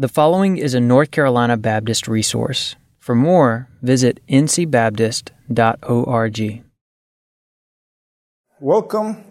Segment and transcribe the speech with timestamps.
[0.00, 2.74] The following is a North Carolina Baptist resource.
[3.00, 6.64] For more, visit ncbaptist.org.
[8.60, 9.24] Welcome.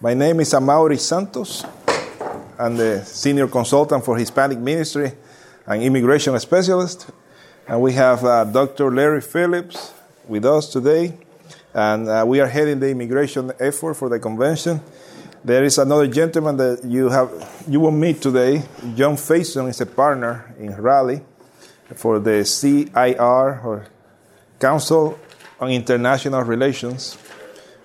[0.00, 1.64] My name is Amaury Santos.
[2.56, 5.10] I'm the senior consultant for Hispanic ministry
[5.66, 7.10] and immigration specialist.
[7.66, 8.94] And we have uh, Dr.
[8.94, 9.92] Larry Phillips
[10.28, 11.18] with us today.
[11.74, 14.80] And uh, we are heading the immigration effort for the convention.
[15.46, 17.30] There is another gentleman that you have
[17.68, 18.64] you will meet today.
[18.96, 21.22] John Faison is a partner in Raleigh
[21.94, 23.86] for the CIR or
[24.58, 25.16] Council
[25.60, 27.16] on International Relations,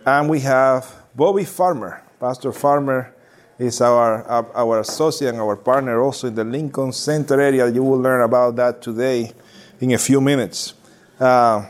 [0.04, 2.02] and we have Bobby Farmer.
[2.20, 3.14] Pastor Farmer
[3.60, 7.70] is our our associate and our partner also in the Lincoln Center area.
[7.70, 9.34] You will learn about that today
[9.80, 10.74] in a few minutes.
[11.20, 11.64] Uh,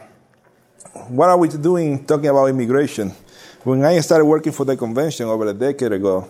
[1.10, 3.12] what are we doing talking about immigration?
[3.64, 6.28] When I started working for the convention over a decade ago,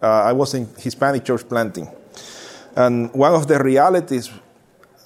[0.00, 1.88] uh, I was in Hispanic church planting.
[2.76, 4.30] And one of the realities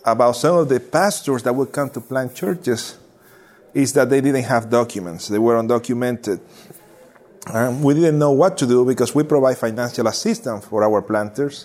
[0.05, 2.99] about some of the pastors that would come to plant churches
[3.73, 6.41] is that they didn't have documents, they were undocumented.
[7.47, 11.65] And we didn't know what to do because we provide financial assistance for our planters.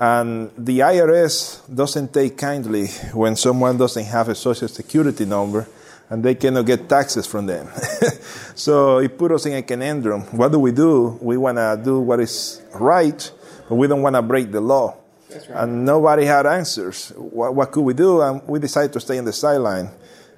[0.00, 5.68] And the IRS doesn't take kindly when someone doesn't have a social security number
[6.08, 7.68] and they cannot get taxes from them.
[8.54, 10.22] so it put us in a conundrum.
[10.36, 11.18] What do we do?
[11.20, 13.30] We want to do what is right,
[13.68, 14.96] but we don't want to break the law.
[15.30, 15.50] Right.
[15.50, 17.10] And nobody had answers.
[17.16, 18.22] What, what, could we do?
[18.22, 19.90] And we decided to stay on the sideline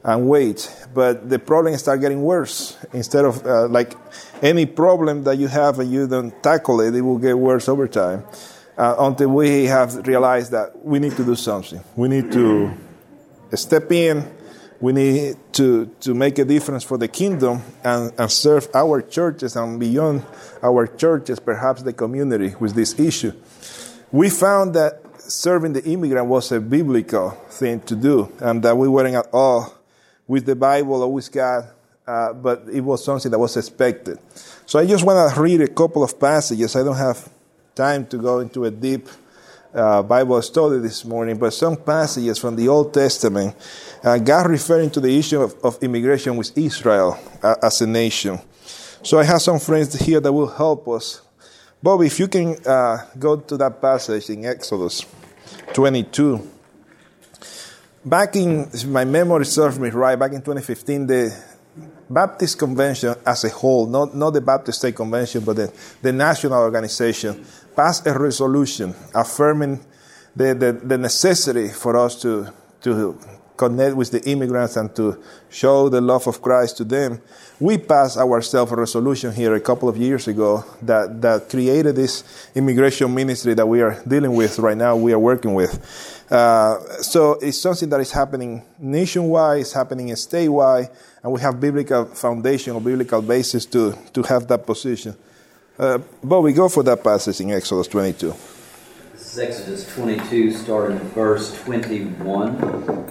[0.03, 0.75] and wait.
[0.95, 2.77] But the problem started getting worse.
[2.93, 3.95] Instead of uh, like
[4.43, 7.87] any problem that you have and you don't tackle it, it will get worse over
[7.87, 8.25] time.
[8.77, 11.83] Uh, until we have realized that we need to do something.
[11.97, 12.73] We need to
[13.55, 14.38] step in
[14.81, 19.57] we need to, to make a difference for the kingdom and, and serve our churches
[19.57, 20.25] and beyond
[20.63, 23.33] our churches, perhaps the community, with this issue.
[24.13, 28.89] We found that serving the immigrant was a biblical thing to do and that we
[28.89, 29.75] weren't at all
[30.27, 31.69] with the Bible or with God,
[32.07, 34.19] uh, but it was something that was expected.
[34.65, 36.77] So I just want to read a couple of passages.
[36.77, 37.29] I don't have
[37.75, 39.09] time to go into a deep
[39.75, 43.55] uh, Bible study this morning, but some passages from the Old Testament,
[44.03, 48.41] uh, God referring to the issue of, of immigration with Israel uh, as a nation.
[49.03, 51.23] So I have some friends here that will help us.
[51.83, 55.05] Bob, if you can uh, go to that passage in Exodus
[55.73, 56.51] 22.
[58.05, 61.45] Back in, if my memory serves me right, back in 2015, the
[62.09, 66.55] Baptist Convention as a whole, not, not the Baptist State Convention, but the, the national
[66.55, 67.45] organization,
[67.79, 69.79] passed a resolution affirming
[70.35, 73.17] the, the, the necessity for us to, to
[73.57, 75.17] connect with the immigrants and to
[75.49, 77.23] show the love of Christ to them.
[77.61, 82.25] We passed ourselves a resolution here a couple of years ago that, that created this
[82.57, 85.79] immigration ministry that we are dealing with right now, we are working with.
[86.29, 92.07] Uh, so it's something that is happening nationwide, it's happening statewide, and we have biblical
[92.07, 95.15] foundation or biblical basis to, to have that position.
[95.79, 98.35] Uh, but we go for that passage in Exodus 22.
[99.13, 103.07] This is Exodus 22, starting at verse 21.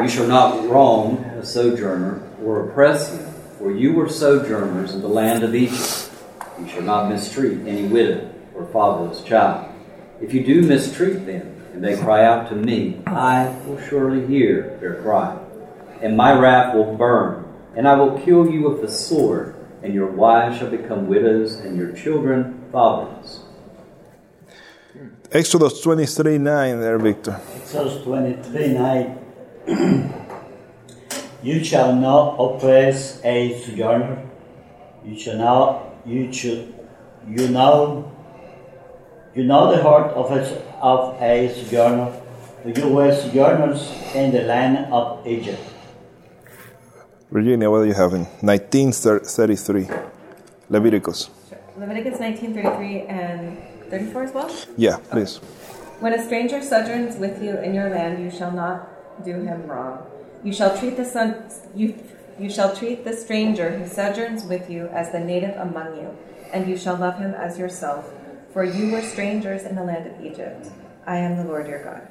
[0.00, 3.26] You shall not wrong a sojourner or oppress him,
[3.58, 6.12] for you were sojourners in the land of Egypt.
[6.60, 9.74] You shall not mistreat any widow or fatherless child.
[10.20, 14.78] If you do mistreat them, and they cry out to me, I will surely hear
[14.78, 15.36] their cry.
[16.00, 20.10] And my wrath will burn, and I will kill you with the sword and your
[20.10, 23.40] wives shall become widows, and your children fathers.
[25.30, 27.40] Exodus 23 9 there, Victor.
[27.56, 29.18] Exodus 23 9.
[31.42, 34.28] you shall not oppress a sojourner.
[35.04, 36.74] You shall not, you should,
[37.26, 38.12] you know,
[39.34, 40.42] you know the heart of a,
[40.80, 42.20] of a sojourner.
[42.64, 45.71] You were sojourners in the land of Egypt.
[47.32, 49.88] Virginia, what do you have in 1933?
[50.68, 51.30] Leviticus.
[51.78, 53.56] Leviticus 1933 and
[53.88, 54.54] 34 as well?
[54.76, 55.38] Yeah, please.
[56.00, 60.06] When a stranger sojourns with you in your land, you shall not do him wrong.
[60.44, 61.98] You shall treat the son, you,
[62.38, 66.14] you shall treat the stranger who sojourns with you as the native among you,
[66.52, 68.12] and you shall love him as yourself,
[68.52, 70.68] for you were strangers in the land of Egypt.
[71.06, 72.06] I am the Lord your God.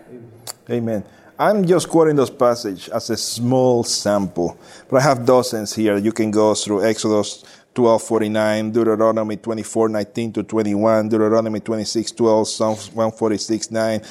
[0.67, 1.03] Amen.
[1.41, 5.97] I'm just quoting those passages as a small sample, but I have dozens here.
[5.97, 7.43] You can go through Exodus
[7.73, 14.03] 12:49, Deuteronomy 24:19 to 21, Deuteronomy 26:12, Psalms 146:9,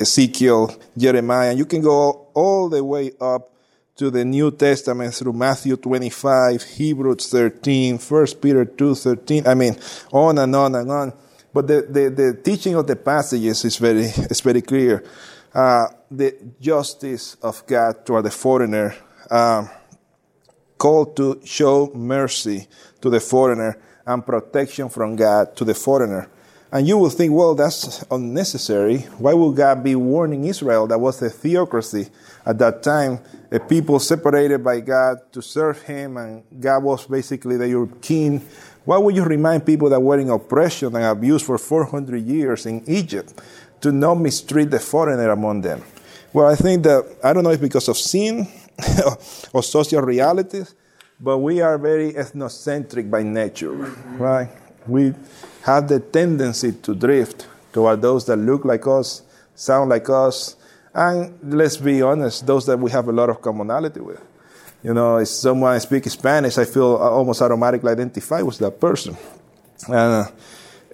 [0.00, 1.52] Ezekiel, Jeremiah.
[1.52, 3.50] You can go all the way up
[3.96, 9.46] to the New Testament through Matthew 25, Hebrews 13, 1 Peter 2:13.
[9.46, 9.76] I mean,
[10.12, 11.12] on and on and on.
[11.52, 15.04] But the, the, the teaching of the passages is very, is very clear.
[15.54, 18.94] Uh, the justice of God toward the foreigner,
[19.30, 19.66] uh,
[20.78, 22.68] called to show mercy
[23.00, 26.28] to the foreigner and protection from God to the foreigner.
[26.72, 28.98] And you will think, well, that's unnecessary.
[29.18, 30.86] Why would God be warning Israel?
[30.86, 32.08] That was a theocracy
[32.44, 33.20] at that time,
[33.50, 38.44] a people separated by God to serve Him, and God was basically their king.
[38.84, 42.82] Why would you remind people that were in oppression and abuse for 400 years in
[42.88, 43.32] Egypt
[43.86, 45.80] to not mistreat the foreigner among them?
[46.32, 48.48] Well, I think that, I don't know if because of sin
[49.52, 50.74] or social realities,
[51.20, 53.72] but we are very ethnocentric by nature,
[54.18, 54.50] right?
[54.88, 55.14] We
[55.62, 59.22] have the tendency to drift toward those that look like us,
[59.54, 60.56] sound like us,
[60.92, 64.20] and let's be honest, those that we have a lot of commonality with.
[64.82, 69.16] You know, if someone speaks Spanish, I feel almost automatically identify with that person.
[69.88, 70.26] Uh,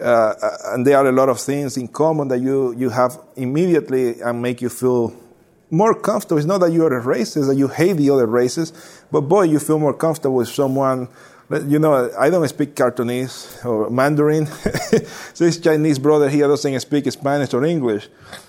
[0.03, 0.35] uh,
[0.73, 4.43] and there are a lot of things in common that you, you have immediately and
[4.43, 5.15] make you feel
[5.71, 6.39] more comfortable.
[6.39, 8.73] It's not that you are a racist, that you hate the other races,
[9.11, 11.09] but boy, you feel more comfortable with someone
[11.67, 14.47] you know, I don't speak Cantonese or Mandarin.
[15.35, 18.09] so this Chinese brother here doesn't speak Spanish or English.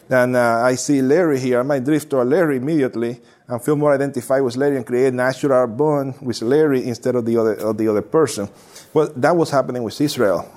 [0.09, 1.59] And uh, I see Larry here.
[1.59, 5.67] I might drift to Larry immediately and feel more identified with Larry and create natural
[5.67, 8.47] bond with Larry instead of the other, of the other person.
[8.93, 10.49] Well, that was happening with Israel.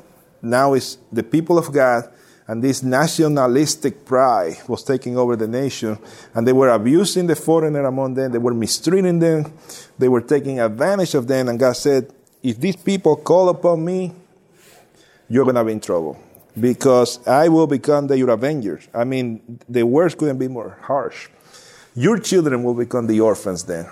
[0.50, 2.08] Now it's the people of God
[2.48, 5.98] and this nationalistic pride was taking over the nation,
[6.32, 9.52] and they were abusing the foreigner among them, they were mistreating them,
[9.98, 12.12] they were taking advantage of them, and God said,
[12.42, 14.12] if these people call upon me,
[15.28, 16.16] you're going to be in trouble
[16.58, 18.86] because I will become the, your avengers.
[18.94, 21.28] I mean, the words couldn't be more harsh.
[21.96, 23.88] Your children will become the orphans then,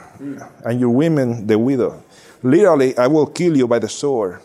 [0.65, 2.05] and your women the widow.
[2.43, 4.41] Literally, I will kill you by the sword.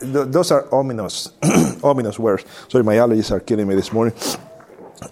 [0.00, 1.32] Th- those are ominous,
[1.82, 2.44] ominous words.
[2.68, 4.14] Sorry, my allergies are killing me this morning.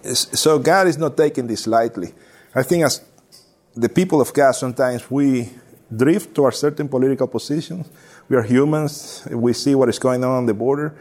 [0.03, 2.13] So God is not taking this lightly.
[2.55, 3.03] I think as
[3.75, 5.51] the people of God, sometimes we
[5.95, 7.87] drift towards certain political positions
[8.29, 9.27] we are humans.
[9.31, 10.95] We see what is going on on the border.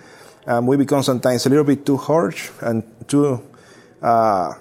[0.45, 3.44] and we become sometimes a little bit too harsh and too
[4.01, 4.54] uh,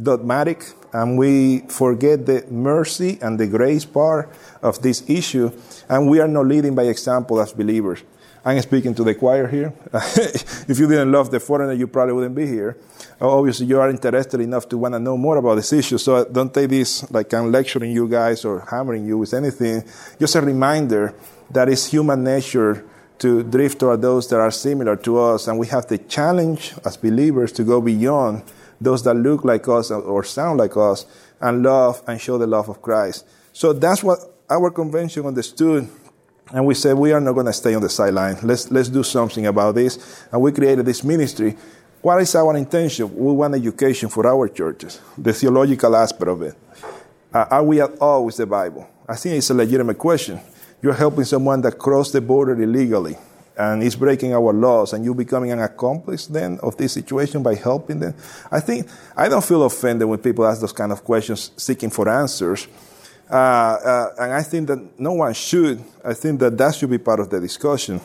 [0.00, 0.62] dogmatic,
[0.92, 4.30] and we forget the mercy and the grace part
[4.62, 5.50] of this issue,
[5.88, 8.04] and we are not leading by example as believers.
[8.44, 9.72] I'm speaking to the choir here.
[9.92, 12.76] if you didn't love the foreigner, you probably wouldn't be here.
[13.20, 15.98] Obviously, you are interested enough to want to know more about this issue.
[15.98, 19.84] So don't take this like I'm lecturing you guys or hammering you with anything.
[20.18, 21.14] Just a reminder
[21.50, 22.84] that it's human nature
[23.18, 26.96] to drift toward those that are similar to us, and we have the challenge as
[26.96, 28.42] believers to go beyond
[28.80, 31.04] those that look like us or sound like us
[31.40, 33.26] and love and show the love of Christ.
[33.52, 35.88] So that's what our convention understood.
[36.52, 38.38] And we said, we are not going to stay on the sideline.
[38.42, 40.24] Let's, let's do something about this.
[40.32, 41.56] And we created this ministry.
[42.00, 43.14] What is our intention?
[43.14, 46.54] We want education for our churches, the theological aspect of it.
[47.34, 48.88] Uh, are we at all with the Bible?
[49.06, 50.40] I think it's a legitimate question
[50.82, 53.16] you're helping someone that crossed the border illegally
[53.56, 57.54] and is breaking our laws and you're becoming an accomplice then of this situation by
[57.54, 58.14] helping them
[58.50, 62.08] i think i don't feel offended when people ask those kind of questions seeking for
[62.08, 62.68] answers
[63.30, 66.98] uh, uh, and i think that no one should i think that that should be
[66.98, 68.00] part of the discussion.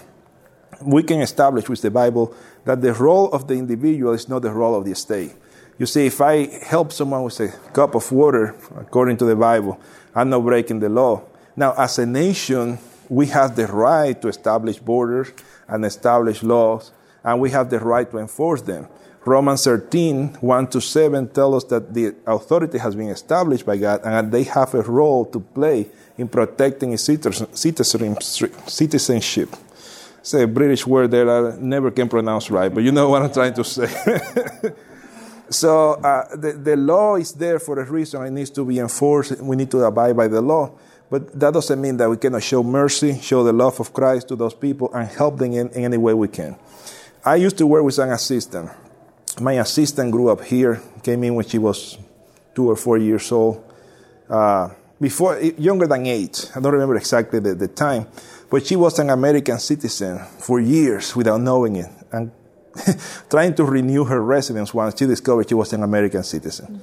[0.81, 2.35] We can establish with the bible
[2.65, 5.33] that the role of the individual is not the role of the state.
[5.77, 9.79] You see if i help someone with a cup of water according to the bible
[10.15, 11.23] i'm not breaking the law.
[11.55, 15.31] Now, as a nation, we have the right to establish borders
[15.67, 16.91] and establish laws,
[17.23, 18.87] and we have the right to enforce them.
[19.25, 24.01] Romans 13, 1 to 7 tell us that the authority has been established by God
[24.03, 25.87] and that they have a role to play
[26.17, 27.39] in protecting citizenship.
[30.19, 33.31] It's a British word that I never can pronounce right, but you know what I'm
[33.31, 33.87] trying to say.
[35.49, 38.23] so uh, the, the law is there for a reason.
[38.23, 39.39] It needs to be enforced.
[39.41, 40.71] We need to abide by the law.
[41.09, 44.35] But that doesn't mean that we cannot show mercy, show the love of Christ to
[44.35, 46.57] those people, and help them in, in any way we can.
[47.23, 48.69] I used to work with an assistant.
[49.39, 51.97] My assistant grew up here, came in when she was
[52.53, 53.63] two or four years old.
[54.29, 54.69] Uh,
[55.01, 58.07] before younger than eight, I don't remember exactly the, the time,
[58.49, 62.31] but she was an American citizen for years without knowing it, and
[63.29, 66.79] trying to renew her residence once she discovered she was an American citizen.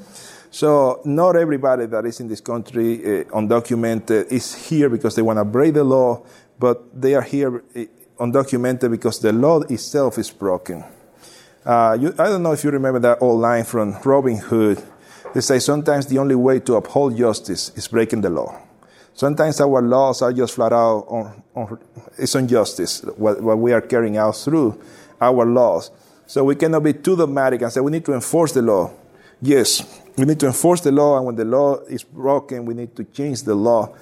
[0.50, 5.38] So not everybody that is in this country uh, undocumented is here because they want
[5.38, 6.22] to break the law,
[6.58, 7.84] but they are here uh,
[8.18, 10.84] undocumented because the law itself is broken.
[11.64, 14.82] Uh, you, I don't know if you remember that old line from Robin Hood.
[15.34, 18.60] They say sometimes the only way to uphold justice is breaking the law.
[19.12, 21.78] Sometimes our laws are just flat out on, on
[22.16, 24.80] it's injustice, what, what we are carrying out through
[25.20, 25.90] our laws.
[26.26, 28.92] So we cannot be too dogmatic and say we need to enforce the law.
[29.42, 29.84] Yes,
[30.16, 33.04] we need to enforce the law, and when the law is broken, we need to
[33.04, 33.94] change the law.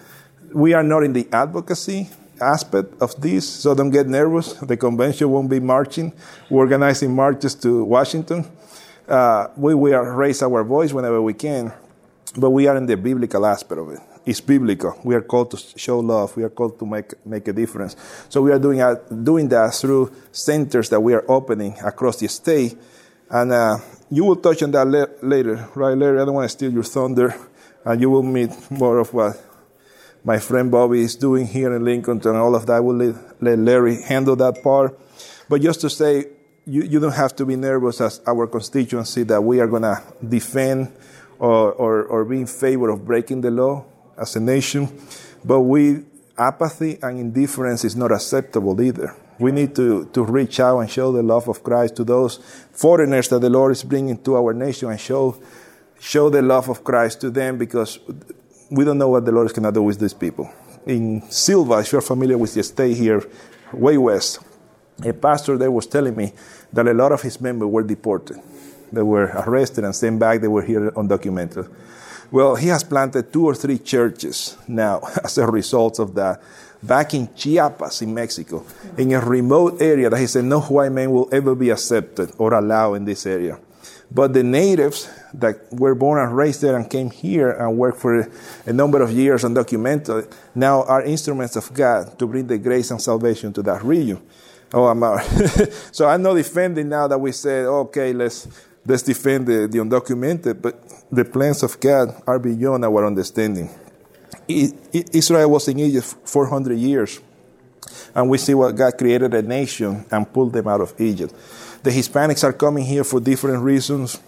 [0.53, 2.09] We are not in the advocacy
[2.41, 4.55] aspect of this, so don't get nervous.
[4.55, 6.13] The convention won't be marching,
[6.51, 8.47] We're organizing marches to Washington.
[9.09, 11.73] Uh, we will raise our voice whenever we can,
[12.37, 14.01] but we are in the biblical aspect of it.
[14.27, 14.99] It's biblical.
[15.05, 16.37] We are called to show love.
[16.37, 17.97] We are called to make, make a difference.
[18.29, 22.29] So we are doing, uh, doing that through centers that we are opening across the
[22.29, 22.77] state.
[23.31, 23.79] And uh,
[24.11, 26.21] you will touch on that le- later, right, Larry?
[26.21, 27.35] I don't want to steal your thunder.
[27.87, 29.43] And you will meet more of what
[30.29, 32.85] my friend Bobby is doing here in Lincoln and all of that.
[32.85, 35.01] We'll let, let Larry handle that part.
[35.49, 36.27] But just to say,
[36.67, 40.03] you, you don't have to be nervous as our constituency that we are going to
[40.23, 40.93] defend
[41.39, 43.87] or, or, or be in favor of breaking the law
[44.19, 45.01] as a nation.
[45.43, 46.05] But we,
[46.37, 49.17] apathy and indifference is not acceptable either.
[49.39, 52.37] We need to, to reach out and show the love of Christ to those
[52.73, 55.41] foreigners that the Lord is bringing to our nation and show,
[55.99, 57.99] show the love of Christ to them because
[58.71, 60.51] we don't know what the Lord is going to do with these people.
[60.87, 63.23] In Sylva, if you're familiar with the state here,
[63.73, 64.41] way west,
[65.05, 66.33] a pastor there was telling me
[66.73, 68.41] that a lot of his members were deported.
[68.93, 70.41] They were arrested and sent back.
[70.41, 71.71] They were here undocumented.
[72.31, 76.43] Well, he has planted two or three churches now as a result of that.
[76.83, 78.65] Back in Chiapas, in Mexico,
[78.97, 82.55] in a remote area that he said no white man will ever be accepted or
[82.55, 83.59] allowed in this area.
[84.11, 88.29] But the natives that were born and raised there and came here and worked for
[88.65, 93.01] a number of years undocumented now are instruments of God to bring the grace and
[93.01, 94.21] salvation to that region.
[94.73, 95.23] Oh, I'm out.
[95.93, 98.49] so I'm not defending now that we said, okay, let's
[98.87, 103.71] let's defend the, the undocumented, but the plans of God are beyond our understanding.
[104.49, 107.21] Israel was in Egypt 400 years,
[108.15, 111.35] and we see what God created a nation and pulled them out of Egypt.
[111.89, 114.21] The Hispanics are coming here for different reasons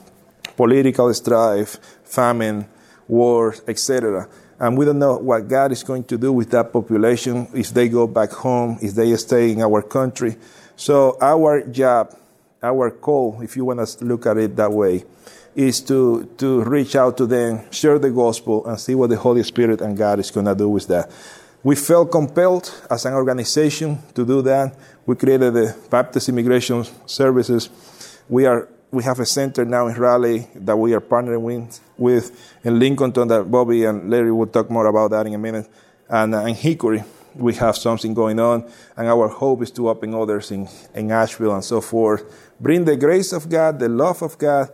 [0.56, 2.66] political strife, famine,
[3.06, 4.30] war, etc.
[4.58, 7.90] And we don't know what God is going to do with that population if they
[7.90, 10.36] go back home, if they stay in our country.
[10.74, 12.16] So, our job,
[12.62, 15.04] our call, if you want to look at it that way,
[15.54, 19.42] is to, to reach out to them, share the gospel, and see what the Holy
[19.42, 21.10] Spirit and God is going to do with that.
[21.62, 24.74] We felt compelled as an organization to do that.
[25.04, 27.68] We created the Baptist Immigration Services.
[28.28, 32.78] We are we have a center now in Raleigh that we are partnering with, in
[32.78, 35.68] Lincoln that Bobby and Larry will talk more about that in a minute.
[36.08, 37.04] And uh, in Hickory,
[37.36, 41.54] we have something going on, and our hope is to open others in, in Asheville
[41.54, 42.24] and so forth.
[42.58, 44.70] Bring the grace of God, the love of God,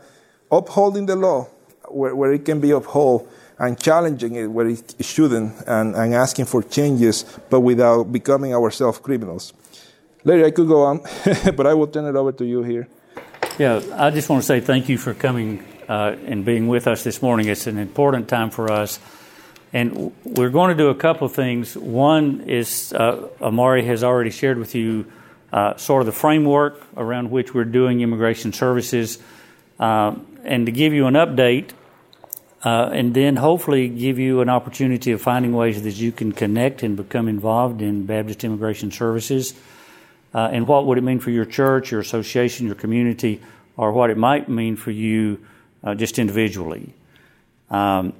[0.50, 1.44] upholding the law
[1.88, 3.28] where, where it can be upheld,
[3.58, 8.98] and challenging it where it shouldn't, and, and asking for changes, but without becoming ourselves
[8.98, 9.52] criminals.
[10.24, 11.00] Larry, I could go on,
[11.56, 12.88] but I will turn it over to you here.
[13.58, 17.04] Yeah, I just want to say thank you for coming uh, and being with us
[17.04, 17.48] this morning.
[17.48, 18.98] It's an important time for us.
[19.72, 21.76] And we're going to do a couple of things.
[21.76, 25.06] One is uh, Amaury has already shared with you
[25.52, 29.18] uh, sort of the framework around which we're doing immigration services.
[29.78, 31.70] Uh, and to give you an update,
[32.66, 36.82] uh, and then hopefully give you an opportunity of finding ways that you can connect
[36.82, 39.54] and become involved in Baptist Immigration Services
[40.34, 43.40] uh, and what would it mean for your church, your association, your community,
[43.76, 45.38] or what it might mean for you
[45.84, 46.92] uh, just individually.
[47.70, 48.14] Um,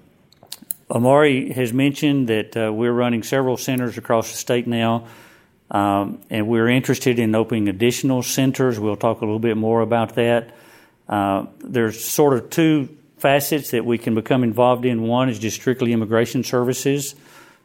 [0.88, 5.08] Amaury has mentioned that uh, we're running several centers across the state now,
[5.72, 8.78] um, and we're interested in opening additional centers.
[8.78, 10.54] We'll talk a little bit more about that.
[11.08, 15.02] Uh, there's sort of two facets that we can become involved in.
[15.02, 17.14] One is just strictly immigration services,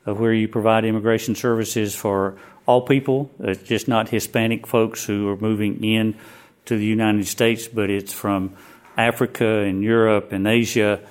[0.04, 3.32] where you provide immigration services for all people.
[3.40, 6.16] It's just not Hispanic folks who are moving in
[6.66, 8.56] to the United States, but it's from
[8.98, 11.02] Africa and Europe and Asia.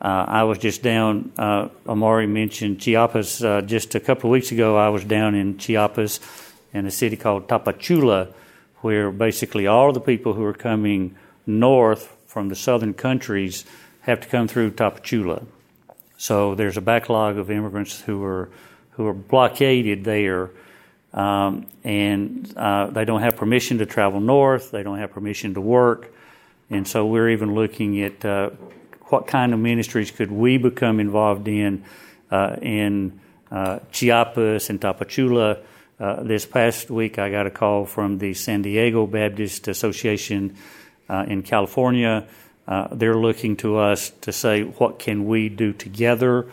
[0.00, 3.42] Uh, I was just down, uh, Amaury mentioned Chiapas.
[3.42, 6.20] Uh, just a couple of weeks ago, I was down in Chiapas
[6.72, 8.32] in a city called Tapachula,
[8.76, 13.64] where basically all the people who are coming north from the southern countries
[14.00, 15.44] have to come through Tapachula.
[16.16, 18.50] So there's a backlog of immigrants who are
[18.92, 20.50] who are blockaded there
[21.12, 24.70] um, and uh, they don't have permission to travel north.
[24.70, 26.12] They don't have permission to work,
[26.70, 28.50] and so we're even looking at uh,
[29.04, 31.84] what kind of ministries could we become involved in
[32.30, 35.62] uh, in uh, Chiapas and Tapachula.
[35.98, 40.56] Uh, this past week, I got a call from the San Diego Baptist Association
[41.08, 42.28] uh, in California.
[42.92, 46.46] They're looking to us to say what can we do together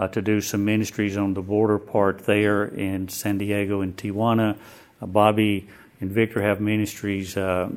[0.00, 4.56] uh, to do some ministries on the border part there in San Diego and Tijuana.
[5.00, 5.68] Uh, Bobby
[6.00, 7.68] and Victor have ministries uh,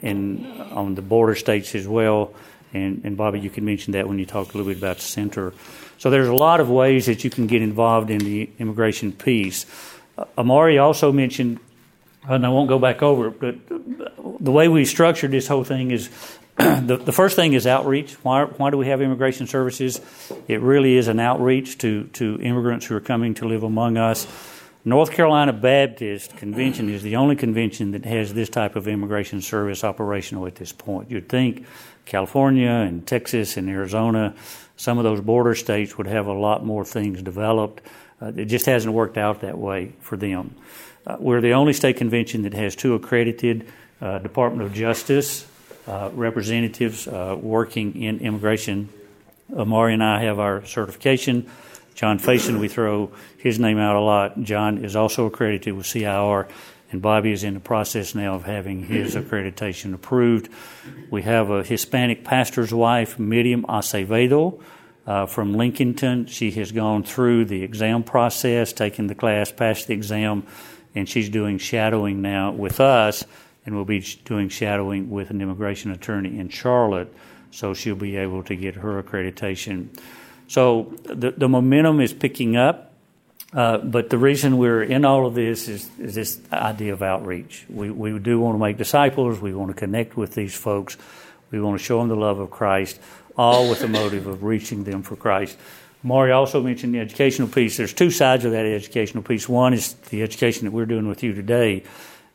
[0.00, 2.32] in on the border states as well.
[2.72, 5.02] And, and Bobby, you can mention that when you talk a little bit about the
[5.02, 5.52] center.
[5.98, 9.66] So there's a lot of ways that you can get involved in the immigration piece.
[10.16, 11.58] Uh, Amaury also mentioned,
[12.28, 13.56] and I won't go back over it, but
[14.40, 16.08] the way we structured this whole thing is
[16.56, 18.12] the, the first thing is outreach.
[18.22, 20.00] Why, why do we have immigration services?
[20.46, 24.28] It really is an outreach to, to immigrants who are coming to live among us.
[24.84, 29.82] North Carolina Baptist Convention is the only convention that has this type of immigration service
[29.82, 31.10] operational at this point.
[31.10, 31.66] You'd think
[32.04, 34.34] California and Texas and Arizona,
[34.76, 37.82] some of those border states would have a lot more things developed.
[38.22, 40.54] Uh, it just hasn't worked out that way for them.
[41.04, 43.66] Uh, we're the only state convention that has two accredited
[44.00, 45.46] uh, Department of Justice
[45.86, 48.88] uh, representatives uh, working in immigration.
[49.52, 51.50] Amaury and I have our certification.
[51.94, 54.40] John Faison, we throw his name out a lot.
[54.42, 56.48] John is also accredited with CIR,
[56.90, 60.48] and Bobby is in the process now of having his accreditation approved.
[61.10, 64.60] We have a Hispanic pastor's wife, Miriam Acevedo.
[65.06, 66.26] Uh, from Lincolnton.
[66.26, 70.46] She has gone through the exam process, taken the class, passed the exam,
[70.94, 73.22] and she's doing shadowing now with us,
[73.64, 77.12] and will be doing shadowing with an immigration attorney in Charlotte,
[77.50, 79.88] so she'll be able to get her accreditation.
[80.48, 82.90] So the, the momentum is picking up.
[83.52, 87.64] Uh, but the reason we're in all of this is, is this idea of outreach.
[87.68, 89.38] We, we do want to make disciples.
[89.38, 90.96] We want to connect with these folks.
[91.52, 93.00] We want to show them the love of Christ,
[93.38, 95.56] all with the motive of reaching them for Christ.
[96.02, 97.76] Maury also mentioned the educational piece.
[97.76, 99.48] There's two sides of that educational piece.
[99.48, 101.84] One is the education that we're doing with you today,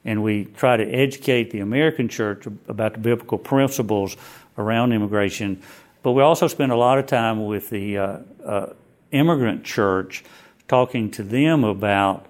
[0.06, 4.15] and we try to educate the American church about the biblical principles
[4.58, 5.62] around immigration.
[6.03, 8.74] But we also spend a lot of time with the uh, uh,
[9.12, 10.24] immigrant church
[10.68, 12.25] talking to them about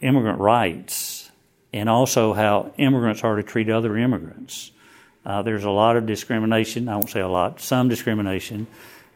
[0.00, 1.30] immigrant rights
[1.72, 4.72] and also how immigrants are to treat other immigrants.
[5.24, 8.66] Uh, there's a lot of discrimination, I won't say a lot, some discrimination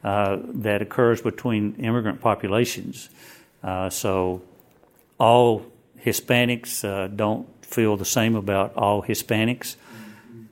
[0.02, 3.10] uh, that occurs between immigrant populations.
[3.62, 4.42] Uh, so
[5.18, 5.64] all
[6.04, 9.76] Hispanics uh, don't feel the same about all Hispanics.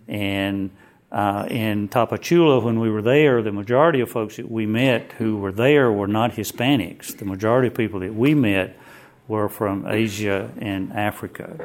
[0.06, 0.70] And
[1.10, 5.38] uh, in Tapachula, when we were there, the majority of folks that we met who
[5.38, 7.16] were there were not Hispanics.
[7.16, 8.78] The majority of people that we met
[9.26, 11.58] were from Asia and Africa.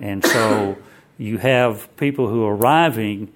[0.00, 0.76] And so
[1.18, 3.32] you have people who are arriving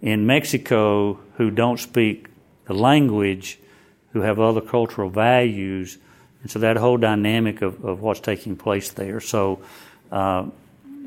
[0.00, 2.26] in Mexico who don't speak
[2.66, 3.58] the language,
[4.12, 5.98] who have other cultural values.
[6.42, 9.20] And so that whole dynamic of, of what's taking place there.
[9.20, 9.60] So
[10.10, 10.46] uh,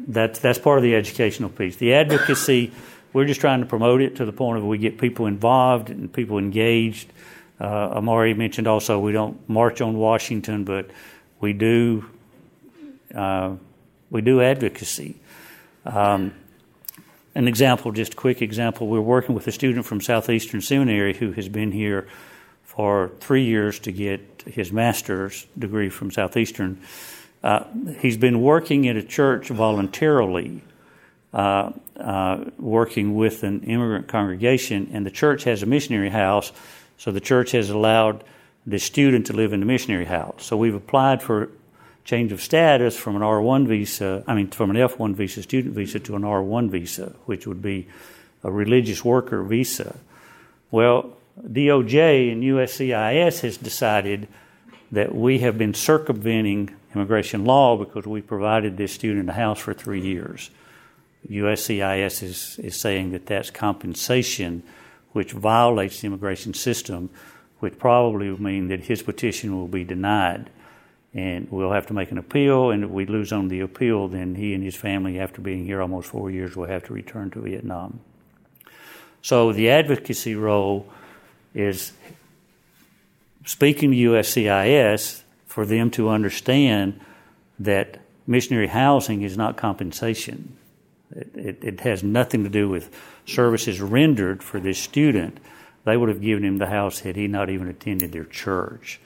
[0.07, 1.75] that's, that's part of the educational piece.
[1.75, 2.71] The advocacy
[3.15, 6.11] we're just trying to promote it to the point of we get people involved and
[6.11, 7.13] people engaged.
[7.57, 10.91] Uh, Amaury mentioned also we don't march on Washington, but
[11.39, 12.05] we do
[13.15, 13.55] uh,
[14.09, 15.15] we do advocacy.
[15.85, 16.33] Um,
[17.35, 21.31] an example, just a quick example, we're working with a student from Southeastern Seminary who
[21.31, 22.09] has been here
[22.75, 26.79] for three years to get his master's degree from Southeastern.
[27.43, 27.63] Uh,
[27.99, 30.61] he's been working at a church voluntarily
[31.33, 36.51] uh, uh, working with an immigrant congregation, and the church has a missionary house,
[36.97, 38.23] so the church has allowed
[38.65, 40.45] the student to live in the missionary house.
[40.45, 41.49] So we've applied for
[42.05, 45.99] change of status from an R1 visa, I mean, from an F1 visa, student visa,
[45.99, 47.87] to an R1 visa, which would be
[48.43, 49.97] a religious worker visa.
[50.71, 54.27] Well, DOJ and USCIS has decided
[54.91, 59.73] that we have been circumventing immigration law because we provided this student a house for
[59.73, 60.49] three years.
[61.29, 64.63] USCIS is, is saying that that's compensation
[65.11, 67.09] which violates the immigration system,
[67.59, 70.49] which probably will mean that his petition will be denied.
[71.13, 74.35] And we'll have to make an appeal, and if we lose on the appeal, then
[74.35, 77.39] he and his family, after being here almost four years, will have to return to
[77.39, 78.01] Vietnam.
[79.21, 80.91] So the advocacy role
[81.55, 81.93] is
[83.45, 86.99] speaking to USCIS for them to understand
[87.59, 90.57] that missionary housing is not compensation.
[91.15, 92.93] It, it, it, has nothing to do with
[93.25, 95.37] services rendered for this student.
[95.85, 98.99] They would have given him the house had he not even attended their church.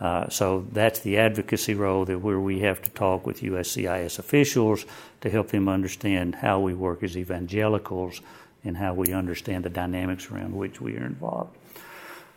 [0.00, 4.84] Uh, so that's the advocacy role that where we have to talk with USCIS officials
[5.20, 8.20] to help them understand how we work as evangelicals
[8.64, 11.56] and how we understand the dynamics around which we are involved.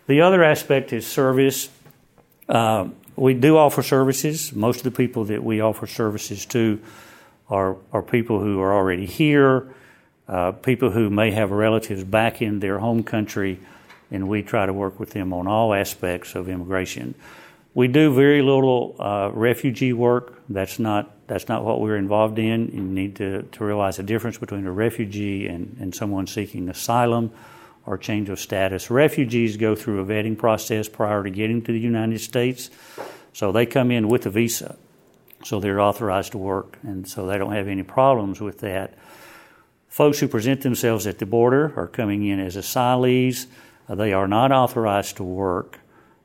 [0.08, 1.70] The other aspect is service.
[2.48, 4.54] Uh, we do offer services.
[4.54, 6.80] Most of the people that we offer services to
[7.50, 9.74] are, are people who are already here,
[10.28, 13.60] uh, people who may have relatives back in their home country,
[14.12, 17.16] and we try to work with them on all aspects of immigration.
[17.74, 20.40] We do very little uh, refugee work.
[20.50, 22.70] That's not that's not what we're involved in.
[22.72, 27.32] You need to, to realize the difference between a refugee and, and someone seeking asylum
[27.86, 28.90] or change of status.
[28.90, 32.70] Refugees go through a vetting process prior to getting to the United States,
[33.34, 34.76] so they come in with a visa,
[35.44, 38.98] so they're authorized to work, and so they don't have any problems with that.
[39.88, 43.46] Folks who present themselves at the border are coming in as asylees.
[43.88, 45.80] They are not authorized to work,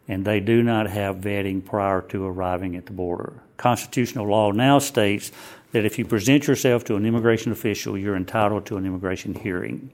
[0.08, 3.42] and they do not have vetting prior to arriving at the border.
[3.58, 5.30] Constitutional law now states
[5.72, 9.90] that if you present yourself to an immigration official, you're entitled to an immigration hearing.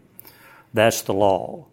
[0.77, 1.67] That's the law.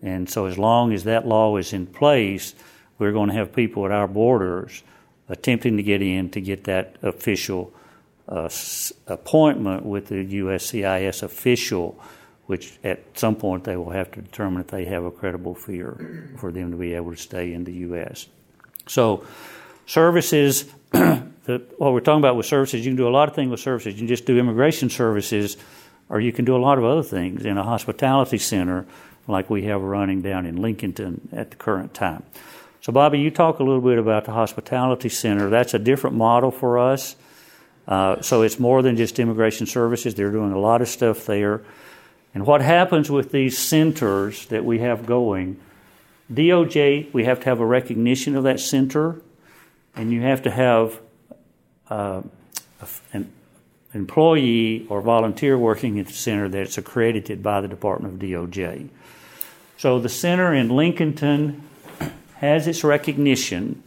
[0.00, 2.54] And so, as long as that law is in place,
[2.98, 4.82] we're going to have people at our borders
[5.28, 7.72] attempting to get in to get that official
[8.26, 8.48] uh,
[9.06, 12.00] appointment with the USCIS official,
[12.46, 16.30] which at some point they will have to determine if they have a credible fear
[16.38, 18.28] for them to be able to stay in the U.S.
[18.86, 19.26] So,
[19.84, 23.60] services, what we're talking about with services, you can do a lot of things with
[23.60, 23.92] services.
[23.94, 25.58] You can just do immigration services,
[26.08, 28.86] or you can do a lot of other things in a hospitality center
[29.26, 32.22] like we have running down in Lincolnton at the current time.
[32.80, 35.50] So, Bobby, you talk a little bit about the hospitality center.
[35.50, 37.16] That's a different model for us.
[37.86, 40.14] Uh, so, it's more than just immigration services.
[40.14, 41.62] They're doing a lot of stuff there.
[42.34, 45.58] And what happens with these centers that we have going,
[46.32, 49.20] DOJ, we have to have a recognition of that center,
[49.96, 51.00] and you have to have
[51.90, 52.22] uh,
[53.12, 53.32] an
[53.94, 58.88] employee or volunteer working at the center that's accredited by the Department of DOJ.
[59.76, 61.60] So the center in Lincolnton
[62.36, 63.82] has its recognition.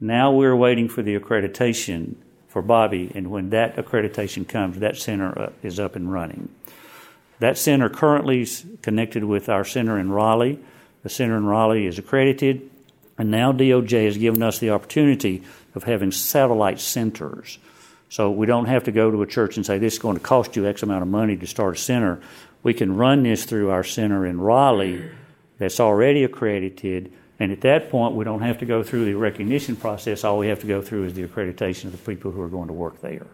[0.00, 2.14] Now we're waiting for the accreditation
[2.48, 6.50] for Bobby, and when that accreditation comes, that center is up and running.
[7.38, 10.60] That center currently is connected with our center in Raleigh.
[11.02, 12.70] The center in Raleigh is accredited,
[13.18, 15.42] and now DOJ has given us the opportunity
[15.74, 17.58] of having satellite centers.
[18.12, 20.22] So we don't have to go to a church and say, this is going to
[20.22, 22.20] cost you X amount of money to start a center.
[22.62, 25.10] We can run this through our center in Raleigh
[25.56, 29.76] that's already accredited, and at that point, we don't have to go through the recognition
[29.76, 30.24] process.
[30.24, 32.66] All we have to go through is the accreditation of the people who are going
[32.66, 33.26] to work there.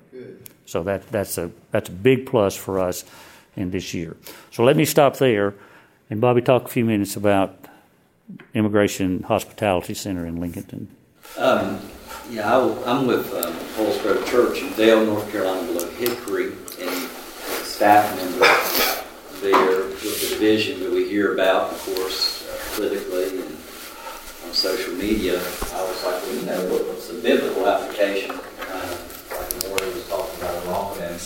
[0.65, 3.05] So that, that's, a, that's a big plus for us
[3.57, 4.17] in this year.
[4.53, 5.55] So let me stop there,
[6.09, 7.65] and Bobby, talk a few minutes about
[8.55, 10.87] Immigration Hospitality Center in Lincolnton.
[11.37, 11.81] Um,
[12.31, 13.55] yeah, I, am with um,
[14.03, 17.09] Grove Church in Vale, North Carolina, below Hickory, and
[17.65, 18.47] staff member
[19.41, 23.57] there with the division that we hear about, of course, uh, politically and
[24.45, 25.39] on social media.
[25.39, 30.41] I was like, you know, what, what's the biblical application, of like Maury was talking
[30.41, 31.19] about a long ago.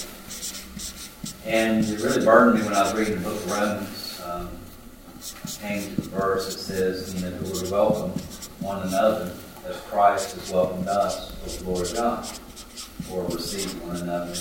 [1.44, 4.20] And it really burdened me when I was reading the book of Romans.
[4.24, 4.48] Um,
[5.62, 8.11] came to the verse that says, you know, that we're welcome
[8.58, 9.32] one another
[9.66, 12.28] as Christ has welcomed us the Lord God,
[13.10, 14.34] or receive one another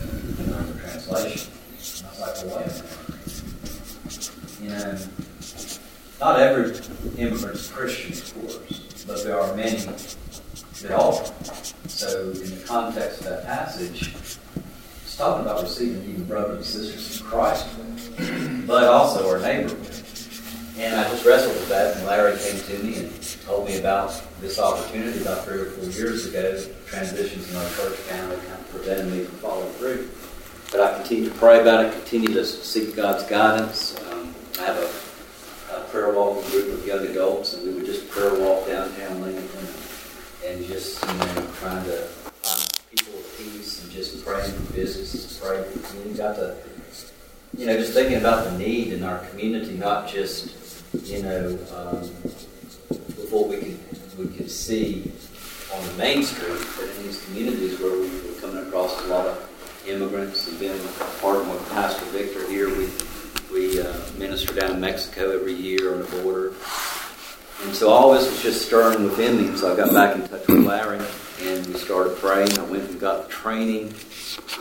[0.00, 1.52] in another translation.
[1.98, 2.82] And I was like, well, wait.
[4.62, 4.98] You know,
[6.20, 6.72] not every
[7.18, 9.76] immigrant is Christian, of course, but there are many
[10.82, 11.24] that are.
[11.88, 17.20] So, in the context of that passage, it's talking about receiving even brothers and sisters
[17.20, 17.66] in Christ,
[18.66, 19.76] but also our neighbor.
[20.78, 24.22] And I just wrestled with that, and Larry came to me and told me about
[24.42, 26.62] this opportunity about three or four years ago.
[26.86, 30.08] Transitions in our church family kind of prevented me from following through.
[30.70, 33.96] But I continue to pray about it, continue to seek God's guidance.
[34.12, 38.10] Um, I have a, a prayer walking group of young adults, and we would just
[38.10, 39.46] prayer walk downtown Lincoln
[40.44, 42.02] and just, you know, trying to
[42.42, 46.18] find people of peace and just praying for businesses, praying for community.
[46.18, 46.56] Got to,
[47.56, 50.54] you know, just thinking about the need in our community, not just,
[51.04, 52.08] you know, um,
[53.30, 53.78] what we could
[54.18, 55.10] we could see
[55.74, 59.26] on the main street, but in these communities where we were coming across a lot
[59.26, 60.78] of immigrants and being
[61.20, 62.88] partnering with Pastor Victor here, we
[63.52, 66.54] we uh, minister down in Mexico every year on the border.
[67.64, 69.56] And so all this was just stirring within me.
[69.56, 71.00] So I got back in touch with Larry
[71.42, 72.58] and we started praying.
[72.58, 73.94] I went and got training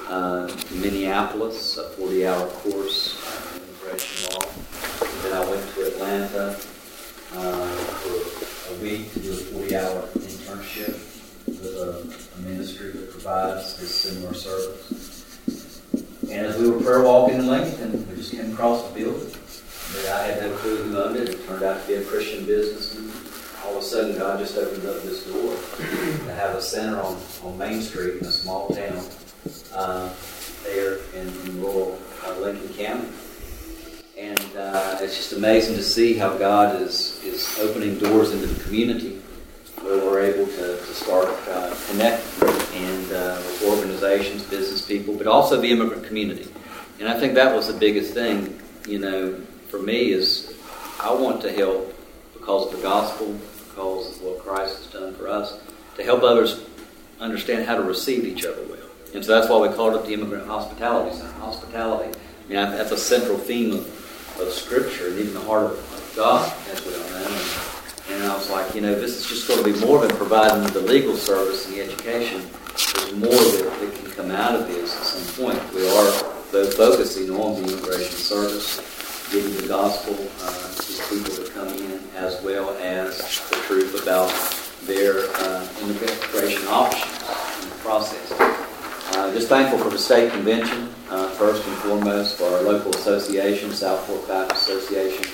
[0.08, 4.48] uh, in Minneapolis, a 40 hour course uh, in immigration law.
[5.02, 6.58] And then I went to Atlanta
[7.34, 10.96] uh, for a week to do a 40 hour internship
[11.46, 15.82] with a, a ministry that provides this similar service.
[16.32, 19.30] And as we were prayer walking in Lincoln, we just came across a building
[19.96, 21.28] that I had no clue who owned it.
[21.28, 23.12] It turned out to be a Christian businessman.
[23.66, 25.54] All of a sudden, God just opened up this door
[26.28, 29.04] to have a center on, on Main Street in a small town
[29.74, 30.14] uh,
[30.64, 33.10] there in, in rural uh, Lincoln County.
[34.18, 38.64] And uh, it's just amazing to see how God is, is opening doors into the
[38.64, 39.22] community
[39.82, 42.48] where we're able to, to start uh, connecting
[42.80, 46.48] and uh, with organizations, business people, but also the immigrant community.
[47.00, 49.34] And I think that was the biggest thing, you know,
[49.68, 50.56] for me is
[51.02, 51.94] I want to help
[52.34, 55.60] because of the gospel, because of what Christ has done for us,
[55.98, 56.64] to help others
[57.20, 58.80] understand how to receive each other well.
[59.14, 61.18] And so that's why we called it the Immigrant Hospitality.
[61.40, 64.05] Hospitality, I mean, that's a central theme of,
[64.40, 67.62] of Scripture and even the heart of God, as we all know.
[68.10, 70.64] And, I was like, you know, this is just going to be more than providing
[70.74, 72.42] the legal service and the education.
[72.68, 75.74] There's more that, that can come out of this at some point.
[75.74, 76.12] We are
[76.72, 78.78] focusing on the immigration service,
[79.32, 83.18] giving the gospel uh, to people that come in, as well as
[83.50, 84.30] the truth about
[84.86, 87.22] their uh, immigration options
[87.64, 88.65] in the process.
[89.16, 93.72] Uh, just thankful for the state convention, uh, first and foremost, for our local association,
[93.72, 95.26] South Fork Baptist Association.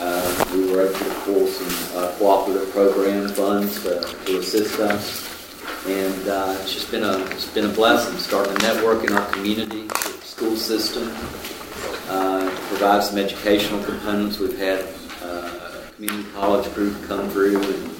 [0.00, 4.00] Uh, we were able to pull some uh, cooperative program funds to,
[4.36, 5.24] assist us.
[5.86, 9.30] And uh, it's just been a it's been a blessing starting to network in our
[9.30, 9.88] community,
[10.22, 11.08] school system,
[12.08, 14.40] uh, provide some educational components.
[14.40, 14.80] We've had
[15.22, 17.97] a community college group come through and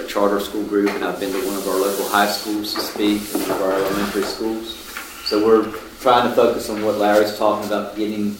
[0.00, 2.80] a charter school group, and I've been to one of our local high schools to
[2.80, 4.76] speak, and one of our elementary schools.
[5.24, 8.36] So we're trying to focus on what Larry's talking about, getting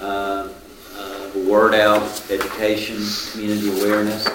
[0.00, 0.48] uh,
[0.96, 2.96] uh, the word out, education,
[3.32, 4.26] community awareness,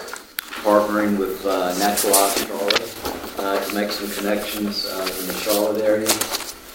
[0.62, 5.82] partnering with uh, Natural Life Charlotte uh, to make some connections uh, in the Charlotte
[5.82, 6.10] area.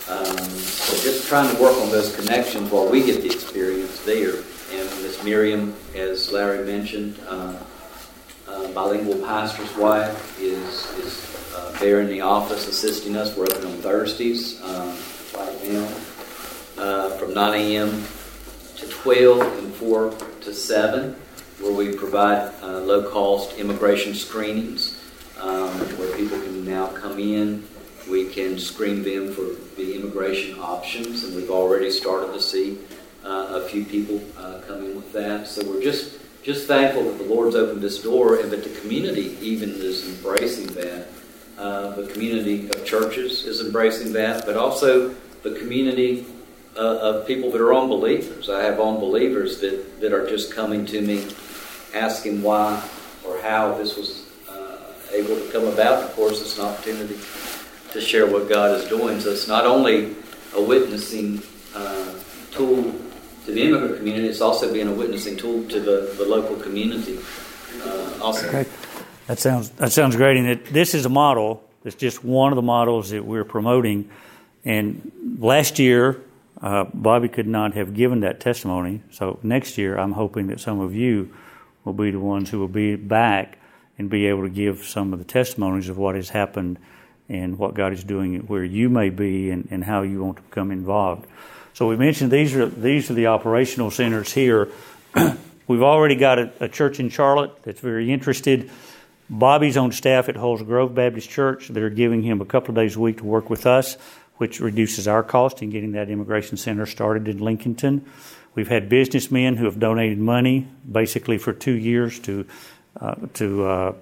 [0.09, 4.37] Um, so just trying to work on those connections while we get the experience there.
[4.73, 7.19] And Miss Miriam, as Larry mentioned,
[8.63, 13.37] uh, bilingual pastor's wife is, is uh, there in the office assisting us.
[13.37, 14.97] We're open on Thursdays um,
[15.35, 15.89] right now
[16.79, 18.05] uh, from 9 a.m.
[18.77, 21.17] to 12 and 4 to 7,
[21.61, 24.99] where we provide uh, low cost immigration screenings
[25.41, 27.65] um, where people can now come in.
[28.11, 29.43] We can screen them for
[29.77, 32.79] the immigration options, and we've already started to see
[33.25, 35.47] uh, a few people uh, come in with that.
[35.47, 39.37] So we're just just thankful that the Lord's opened this door and that the community
[39.41, 41.07] even is embracing that.
[41.57, 46.27] Uh, the community of churches is embracing that, but also the community
[46.77, 48.49] uh, of people that are unbelievers.
[48.49, 51.29] I have unbelievers that, that are just coming to me
[51.95, 52.83] asking why
[53.25, 54.79] or how this was uh,
[55.13, 56.03] able to come about.
[56.03, 57.19] Of course, it's an opportunity
[57.93, 59.21] to share what God is doing.
[59.21, 60.17] So it's not only
[60.55, 61.43] a witnessing
[61.75, 62.15] uh,
[62.51, 62.95] tool
[63.47, 67.19] to the immigrant community, it's also being a witnessing tool to the, the local community.
[67.83, 68.69] Uh, also, great.
[69.27, 70.37] That sounds that sounds great.
[70.37, 71.65] And it, this is a model.
[71.85, 74.11] It's just one of the models that we're promoting.
[74.65, 76.21] And last year,
[76.61, 79.03] uh, Bobby could not have given that testimony.
[79.11, 81.35] So next year, I'm hoping that some of you
[81.85, 83.59] will be the ones who will be back
[83.99, 86.79] and be able to give some of the testimonies of what has happened
[87.29, 90.43] and what God is doing where you may be and, and how you want to
[90.43, 91.27] become involved.
[91.75, 94.69] So we mentioned these are these are the operational centers here.
[95.67, 98.71] We've already got a, a, church in Charlotte that's very interested.
[99.31, 101.69] Bobby's on staff at Hulls Grove Baptist Church.
[101.69, 103.97] They're giving him a couple of days a week to work with us,
[104.37, 108.03] which reduces our cost in getting that immigration center started in Lincolnton.
[108.55, 112.47] We've had businessmen who have donated money, basically for two years, to
[113.01, 113.95] uh, to uh,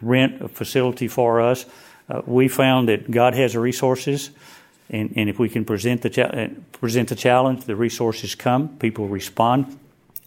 [0.00, 1.66] rent a facility for us.
[2.08, 4.30] Uh, we found that God has resources.
[4.90, 8.76] And, and if we can present the, cha- uh, present the challenge, the resources come,
[8.78, 9.78] people respond.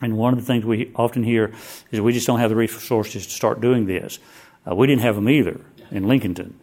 [0.02, 1.54] And one of the things we often hear
[1.92, 4.20] is we just don't have the resources to start doing this.
[4.68, 6.54] Uh, we didn't have them either in Lincolnton.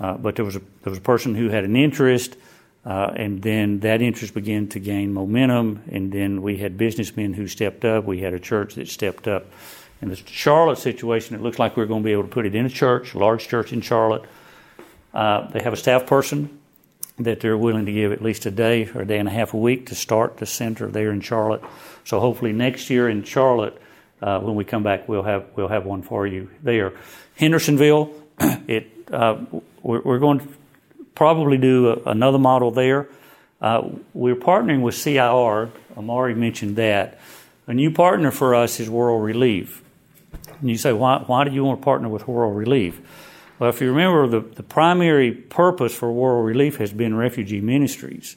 [0.00, 2.36] Uh, but there was, a, there was a person who had an interest,
[2.84, 5.82] uh, and then that interest began to gain momentum.
[5.90, 8.04] And then we had businessmen who stepped up.
[8.04, 9.46] We had a church that stepped up.
[10.02, 12.54] In the Charlotte situation, it looks like we're going to be able to put it
[12.54, 14.24] in a church, a large church in Charlotte.
[15.14, 16.60] Uh, they have a staff person
[17.18, 19.54] that they're willing to give at least a day or a day and a half
[19.54, 21.62] a week to start the center there in Charlotte.
[22.04, 23.80] So hopefully next year in Charlotte,
[24.20, 26.92] uh, when we come back, we'll have we'll have one for you there.
[27.36, 29.38] Hendersonville, it uh,
[29.82, 30.48] we're, we're, going to
[31.14, 33.06] probably do a, another model there.
[33.60, 35.70] Uh, we're partnering with CIR.
[35.96, 37.18] Amaury mentioned that.
[37.66, 39.82] A new partner for us is World Relief.
[40.60, 43.00] And you say, why, why do you want to partner with World Relief?
[43.64, 48.36] Well, if you remember, the, the primary purpose for World Relief has been refugee ministries.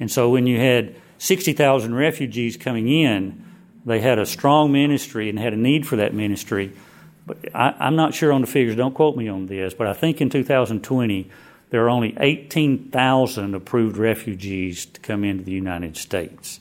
[0.00, 3.44] And so when you had 60,000 refugees coming in,
[3.86, 6.72] they had a strong ministry and had a need for that ministry.
[7.24, 9.92] But I, am not sure on the figures, don't quote me on this, but I
[9.92, 11.30] think in 2020,
[11.70, 16.58] there are only 18,000 approved refugees to come into the United States.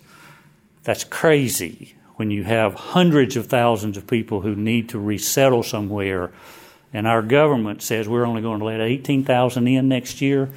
[0.83, 6.31] That's crazy when you have hundreds of thousands of people who need to resettle somewhere
[6.93, 10.49] and our government says we're only going to let 18,000 in next year,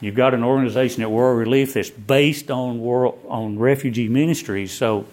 [0.00, 4.72] you've got an organization at World Relief that's based on world, on refugee ministries.
[4.72, 5.06] So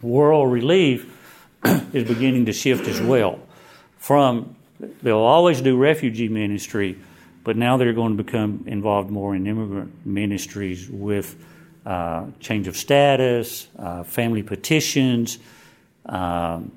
[0.00, 1.10] World Relief
[1.92, 3.40] is beginning to shift as well.
[3.98, 4.56] From
[5.02, 6.98] they'll always do refugee ministry,
[7.44, 11.36] but now they're going to become involved more in immigrant ministries with
[11.84, 15.38] uh, change of status, uh, family petitions,
[16.06, 16.72] um,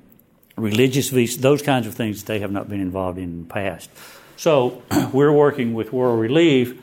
[0.56, 3.52] religious visas, those kinds of things that they have not been involved in in the
[3.52, 3.90] past.
[4.36, 6.82] So we're working with World Relief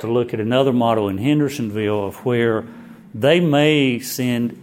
[0.00, 2.64] to look at another model in Hendersonville of where
[3.14, 4.56] they may send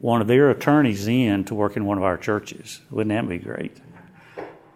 [0.00, 2.80] one of their attorneys in to work in one of our churches.
[2.90, 3.76] Wouldn't that be great?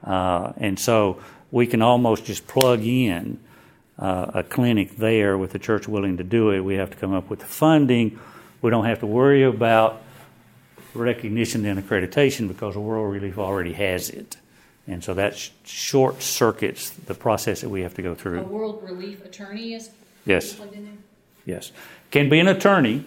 [0.03, 3.39] Uh, and so we can almost just plug in
[3.99, 6.61] uh, a clinic there with the church willing to do it.
[6.61, 8.19] We have to come up with the funding.
[8.63, 10.03] We don't have to worry about
[10.95, 14.37] recognition and accreditation because World Relief already has it.
[14.87, 18.41] And so that sh- short circuits the process that we have to go through.
[18.41, 19.91] A World Relief attorney is
[20.27, 20.55] Yes.
[20.55, 20.95] plugged in there?
[21.47, 21.73] Yes.
[22.11, 23.05] Can be an attorney,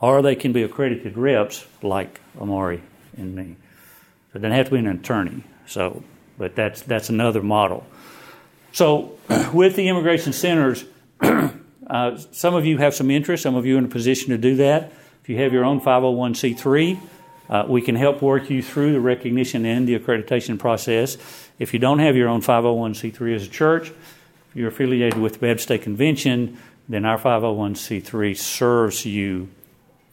[0.00, 2.80] or they can be accredited reps like Amaury
[3.16, 3.56] and me.
[4.32, 5.44] So it doesn't have to be an attorney.
[5.66, 6.02] So,
[6.38, 7.86] but that's that's another model.
[8.72, 9.18] So,
[9.52, 10.84] with the immigration centers,
[11.20, 13.42] uh, some of you have some interest.
[13.42, 14.92] Some of you are in a position to do that.
[15.22, 17.00] If you have your own 501c3,
[17.48, 21.16] uh, we can help work you through the recognition and the accreditation process.
[21.60, 25.38] If you don't have your own 501c3 as a church, if you're affiliated with the
[25.38, 26.58] Baptist State Convention,
[26.88, 29.48] then our 501c3 serves you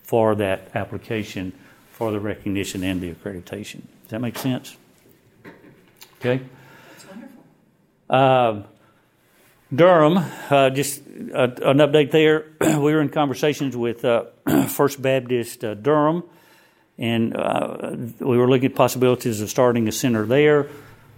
[0.03, 1.53] for that application
[1.91, 3.81] for the recognition and the accreditation.
[4.03, 4.77] Does that make sense?
[6.19, 6.41] Okay.
[6.91, 7.43] That's wonderful.
[8.09, 8.65] Um,
[9.73, 10.17] Durham,
[10.49, 12.47] uh, just uh, an update there.
[12.59, 14.25] we were in conversations with uh,
[14.67, 16.23] First Baptist uh, Durham,
[16.97, 20.67] and uh, we were looking at possibilities of starting a center there.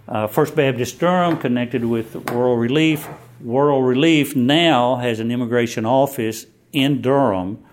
[0.06, 3.08] Uh, First Baptist Durham connected with World Relief.
[3.40, 7.64] World Relief now has an immigration office in Durham,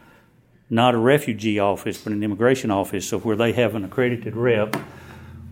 [0.69, 4.77] not a refugee office, but an immigration office, so where they have an accredited rep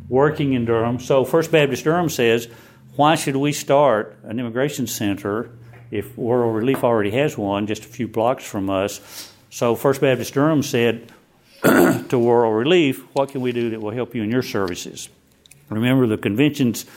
[0.07, 0.99] working in Durham.
[0.99, 2.47] So First Baptist Durham says,
[2.97, 5.51] why should we start an immigration center
[5.91, 9.31] if World Relief already has one just a few blocks from us?
[9.51, 11.11] So First Baptist Durham said
[11.63, 15.09] to World Relief, what can we do that will help you in your services?
[15.69, 16.87] Remember, the convention's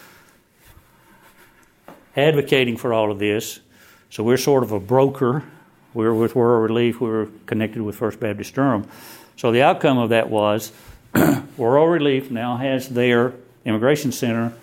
[2.16, 3.60] advocating for all of this,
[4.08, 5.44] so we're sort of a broker.
[5.92, 8.88] We're with World Relief, we're connected with First Baptist Durham.
[9.36, 10.72] So the outcome of that was
[11.58, 13.34] World Relief now has their
[13.66, 14.54] immigration center.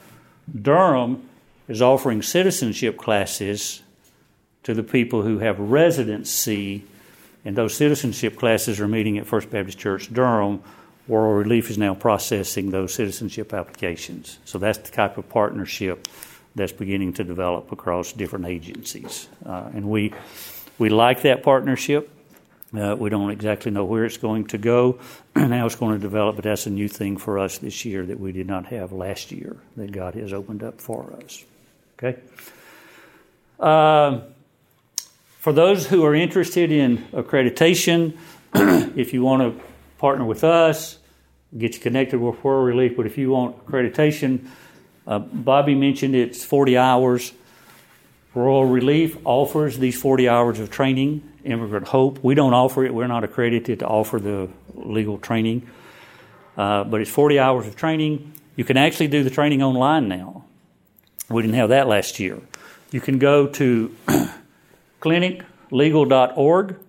[0.60, 1.27] Durham
[1.68, 3.82] is offering citizenship classes
[4.64, 6.84] to the people who have residency,
[7.46, 10.62] and those citizenship classes are meeting at First Baptist Church Durham.
[11.08, 14.40] World Relief is now processing those citizenship applications.
[14.44, 16.08] So that's the type of partnership
[16.54, 19.30] that's beginning to develop across different agencies.
[19.46, 20.14] Uh, and we,
[20.78, 22.10] we like that partnership.
[22.78, 25.00] Uh, we don't exactly know where it's going to go
[25.36, 28.06] and how it's going to develop, but that's a new thing for us this year
[28.06, 31.46] that we did not have last year that God has opened up for us.
[31.98, 32.20] Okay?
[33.60, 34.24] Um,
[35.40, 38.18] for those who are interested in accreditation,
[38.98, 39.64] if you want to
[39.98, 40.98] partner with us,
[41.58, 44.46] get you connected with World Relief, but if you want accreditation,
[45.08, 47.34] uh, Bobby mentioned it's 40 hours.
[48.34, 52.24] World Relief offers these 40 hours of training, Immigrant Hope.
[52.24, 55.68] We don't offer it, we're not accredited to offer the legal training,
[56.58, 58.34] uh, but it's 40 hours of training.
[58.56, 60.44] You can actually do the training online now.
[61.30, 62.40] We didn't have that last year.
[62.92, 63.96] You can go to
[65.02, 66.80] cliniclegal.org.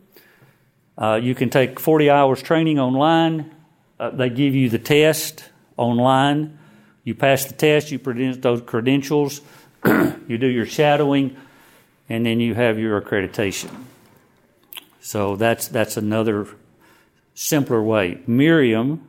[0.97, 3.55] Uh, you can take 40 hours training online.
[3.99, 5.45] Uh, they give you the test
[5.77, 6.59] online.
[7.05, 9.41] You pass the test, you present those credentials,
[9.87, 11.37] you do your shadowing,
[12.09, 13.71] and then you have your accreditation.
[15.01, 16.47] So that's that's another
[17.35, 18.21] simpler way.
[18.27, 19.09] Miriam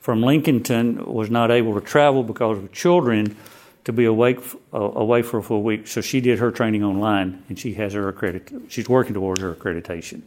[0.00, 3.36] from Lincolnton was not able to travel because of children
[3.84, 4.40] to be awake
[4.72, 7.92] uh, away for a full week, so she did her training online, and she has
[7.94, 8.52] her accredit.
[8.68, 10.22] She's working towards her accreditation.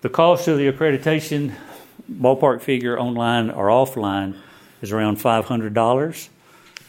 [0.00, 1.54] The cost of the accreditation,
[2.10, 4.36] ballpark figure online or offline,
[4.80, 6.30] is around five hundred dollars.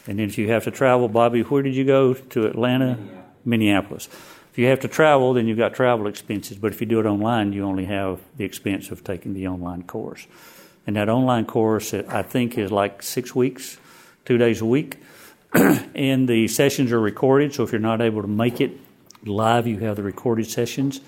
[0.07, 2.97] And then if you have to travel, Bobby, where did you go to Atlanta?
[3.45, 4.07] Minneapolis.
[4.51, 6.57] If you have to travel, then you've got travel expenses.
[6.57, 9.83] But if you do it online, you only have the expense of taking the online
[9.83, 10.27] course.
[10.85, 13.77] And that online course, I think, is like six weeks,
[14.25, 14.97] two days a week.
[15.95, 18.71] and the sessions are recorded, so if you're not able to make it
[19.23, 21.01] live, you have the recorded sessions.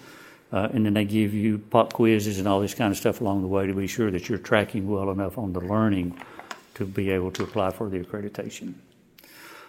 [0.51, 3.41] Uh, and then they give you pop quizzes and all this kind of stuff along
[3.41, 6.19] the way to be sure that you're tracking well enough on the learning
[6.73, 8.73] to be able to apply for the accreditation.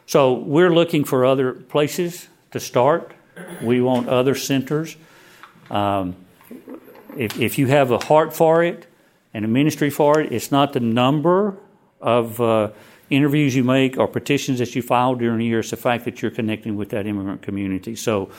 [0.06, 3.12] So we're looking for other places to start.
[3.62, 4.96] We want other centers.
[5.70, 6.16] Um,
[7.16, 8.86] if, if you have a heart for it
[9.32, 11.56] and a ministry for it, it's not the number
[12.00, 12.70] of uh,
[13.12, 16.22] interviews you make or petitions that you file during the year, it's the fact that
[16.22, 17.94] you're connecting with that immigrant community.
[17.94, 18.30] So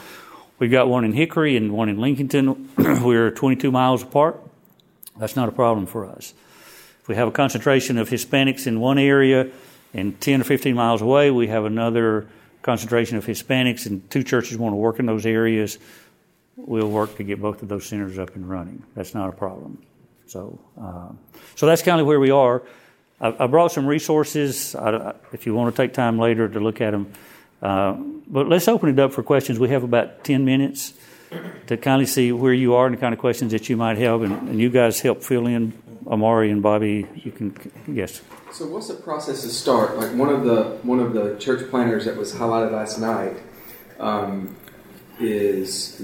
[0.60, 3.02] we've got one in Hickory and one in Lincolnton.
[3.04, 4.42] We're 22 miles apart.
[5.18, 6.34] That's not a problem for us.
[7.02, 9.52] If we have a concentration of Hispanics in one area
[9.94, 12.28] and 10 or 15 miles away, we have another
[12.64, 15.78] concentration of Hispanics, and two churches want to work in those areas,
[16.56, 18.82] we'll work to get both of those centers up and running.
[18.96, 19.84] That's not a problem.
[20.26, 21.10] So, uh,
[21.56, 22.64] so that's kind of where we are.
[23.20, 24.76] I, brought some resources
[25.32, 27.12] if you want to take time later to look at them.
[27.62, 27.94] Uh,
[28.28, 29.60] but let's open it up for questions.
[29.60, 30.94] We have about 10 minutes
[31.68, 33.98] to kind of see where you are and the kind of questions that you might
[33.98, 35.74] have, and, and you guys help fill in.
[36.06, 37.56] Amaury and Bobby, you can
[37.88, 38.22] yes.
[38.52, 39.98] So, what's the process to start?
[39.98, 43.38] Like one of the one of the church planners that was highlighted last night
[44.00, 44.56] um,
[45.20, 46.02] is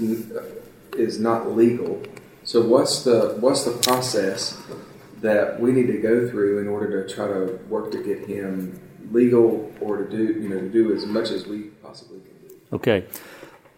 [0.96, 2.02] is not legal.
[2.44, 4.58] So, what's the what's the process
[5.20, 8.80] that we need to go through in order to try to work to get him
[9.10, 12.54] legal or to do you know to do as much as we possibly can do?
[12.72, 13.04] Okay,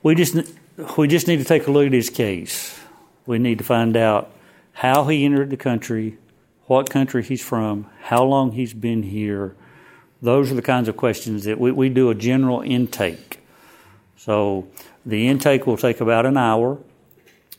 [0.02, 0.36] we just
[0.96, 2.78] we just need to take a look at his case.
[3.26, 4.30] We need to find out
[4.72, 6.18] how he entered the country,
[6.66, 9.54] what country he's from, how long he's been here.
[10.20, 13.40] Those are the kinds of questions that we, we do a general intake.
[14.16, 14.68] So
[15.04, 16.78] the intake will take about an hour,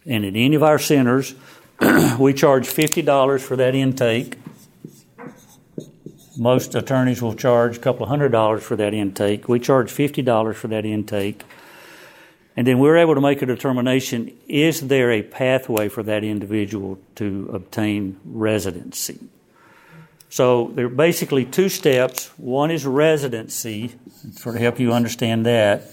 [0.05, 1.36] and at any of our centers,
[2.19, 4.38] we charge $50 for that intake.
[6.38, 9.47] Most attorneys will charge a couple of hundred dollars for that intake.
[9.47, 11.43] We charge $50 for that intake.
[12.55, 16.99] And then we're able to make a determination is there a pathway for that individual
[17.15, 19.19] to obtain residency?
[20.30, 22.28] So there are basically two steps.
[22.38, 23.95] One is residency,
[24.41, 25.91] to help you understand that,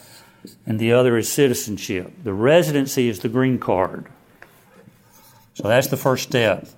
[0.67, 2.13] and the other is citizenship.
[2.25, 4.07] The residency is the green card.
[5.55, 6.69] So that's the first step.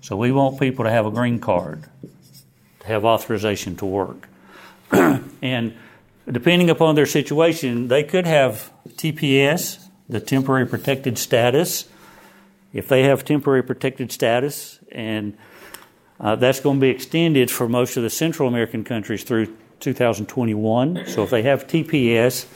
[0.00, 1.84] So we want people to have a green card,
[2.80, 4.28] to have authorization to work.
[4.90, 5.74] and
[6.30, 11.88] depending upon their situation, they could have TPS, the temporary protected status.
[12.72, 15.36] If they have temporary protected status, and
[16.18, 21.06] uh, that's going to be extended for most of the Central American countries through 2021.
[21.06, 22.46] So if they have TPS,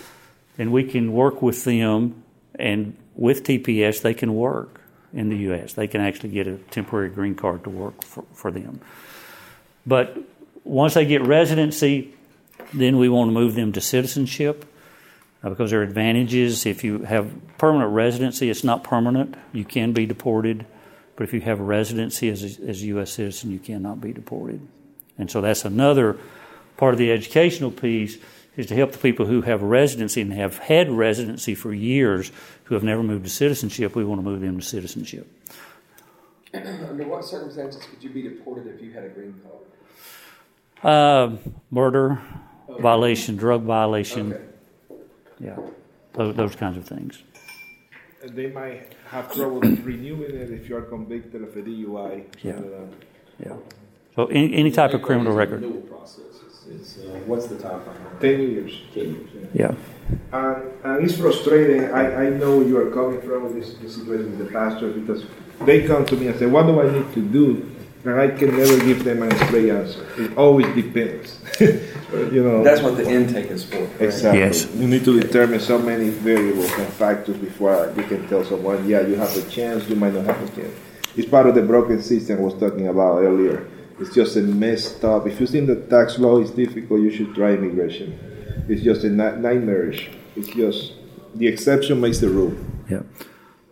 [0.57, 2.25] then we can work with them,
[2.59, 4.76] and with TPS, they can work
[5.17, 5.73] in the U.S.
[5.73, 8.81] They can actually get a temporary green card to work for, for them.
[9.87, 10.17] But
[10.63, 12.15] once they get residency,
[12.73, 14.65] then we want to move them to citizenship
[15.43, 16.67] uh, because there are advantages.
[16.67, 19.35] If you have permanent residency, it's not permanent.
[19.53, 20.67] You can be deported.
[21.17, 23.13] But if you have residency as a, as a U.S.
[23.13, 24.61] citizen, you cannot be deported.
[25.17, 26.19] And so that's another
[26.77, 28.19] part of the educational piece
[28.57, 32.33] is to help the people who have residency and have had residency for years
[32.65, 33.95] who have never moved to citizenship.
[33.95, 35.31] We want to move them to citizenship.
[36.55, 39.57] Under what circumstances could you be deported if you had a green card?
[40.83, 41.37] Uh,
[41.71, 42.21] murder,
[42.81, 44.33] violation, drug violation.
[44.33, 44.43] Okay.
[45.39, 45.57] Yeah,
[46.15, 47.23] those, those kinds of things.
[48.25, 52.25] They might have trouble renewing it if you are convicted of a DUI.
[52.43, 52.55] Yeah.
[52.55, 52.95] something.
[53.39, 53.57] Yeah.
[54.15, 55.61] So any, any type of criminal record.
[55.61, 56.23] Renewal process.
[56.71, 57.97] It's, it's, uh, what's the time frame?
[58.21, 58.73] Ten years.
[58.95, 59.31] Ten years.
[59.55, 59.71] Yeah.
[59.71, 59.75] yeah.
[60.33, 61.85] And, and it's frustrating.
[61.93, 65.25] I, I know you are coming from this, this situation with the pastor because
[65.61, 67.73] they come to me and say, What do I need to do?
[68.05, 70.07] And I can never give them an straight answer.
[70.17, 71.41] It always depends.
[71.61, 72.63] you know.
[72.63, 73.81] That's what the intake is for.
[73.81, 74.01] right?
[74.01, 74.41] Exactly.
[74.41, 74.73] Yes.
[74.77, 79.01] You need to determine so many variables and factors before you can tell someone, yeah,
[79.01, 80.73] you have a chance, you might not have a chance.
[81.17, 83.67] It's part of the broken system I was talking about earlier.
[83.99, 85.27] It's just a messed up.
[85.27, 88.19] If you think the tax law is difficult, you should try immigration.
[88.69, 90.11] It's just a ni- nightmarish.
[90.37, 90.93] It's just
[91.35, 92.55] the exception makes the rule.
[92.91, 93.03] Yeah.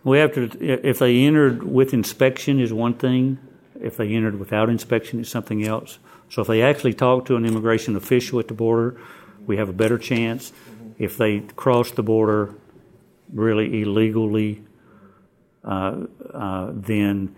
[0.03, 3.39] We have to, if they entered with inspection is one thing.
[3.81, 5.99] If they entered without inspection is something else.
[6.31, 8.99] So if they actually talk to an immigration official at the border,
[9.47, 10.53] we have a better chance.
[10.99, 12.55] If they cross the border
[13.33, 14.63] really illegally,
[15.65, 17.35] uh, uh, then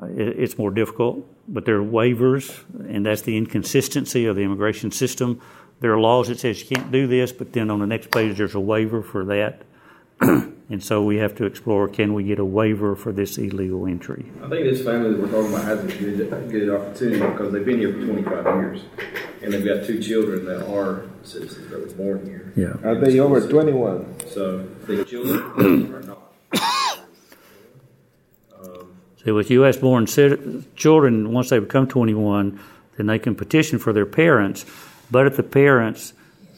[0.00, 1.26] uh, it, it's more difficult.
[1.48, 5.40] But there are waivers, and that's the inconsistency of the immigration system.
[5.80, 8.38] There are laws that says you can't do this, but then on the next page
[8.38, 9.62] there's a waiver for that.
[10.20, 14.30] and so we have to explore: can we get a waiver for this illegal entry?
[14.40, 17.64] I think this family that we're talking about has a good, good opportunity because they've
[17.64, 18.82] been here for 25 years.
[19.42, 22.52] And they've got two children that are citizens that were born here.
[22.54, 22.88] Yeah.
[22.88, 24.28] Are they over 21?
[24.28, 26.21] So the children are not.
[29.24, 29.76] So with U.S.
[29.76, 32.58] born children, once they become 21,
[32.96, 34.66] then they can petition for their parents.
[35.10, 36.12] But if the parents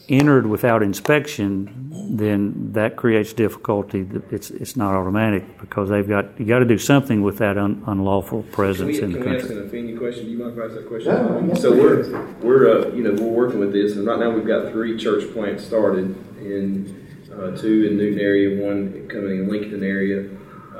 [0.07, 4.07] entered without inspection, then that creates difficulty.
[4.31, 7.83] It's it's not automatic because they've got you got to do something with that un,
[7.87, 9.61] unlawful Can presence we, in the can we ask country.
[9.61, 10.25] an opinion question?
[10.25, 11.11] Do you mind if I ask that question?
[11.11, 14.29] Yeah, yes, so we're we're uh, you know we're working with this, and right now
[14.29, 19.49] we've got three church plants started in uh, two in Newton area, one coming in
[19.49, 20.29] Lincoln area.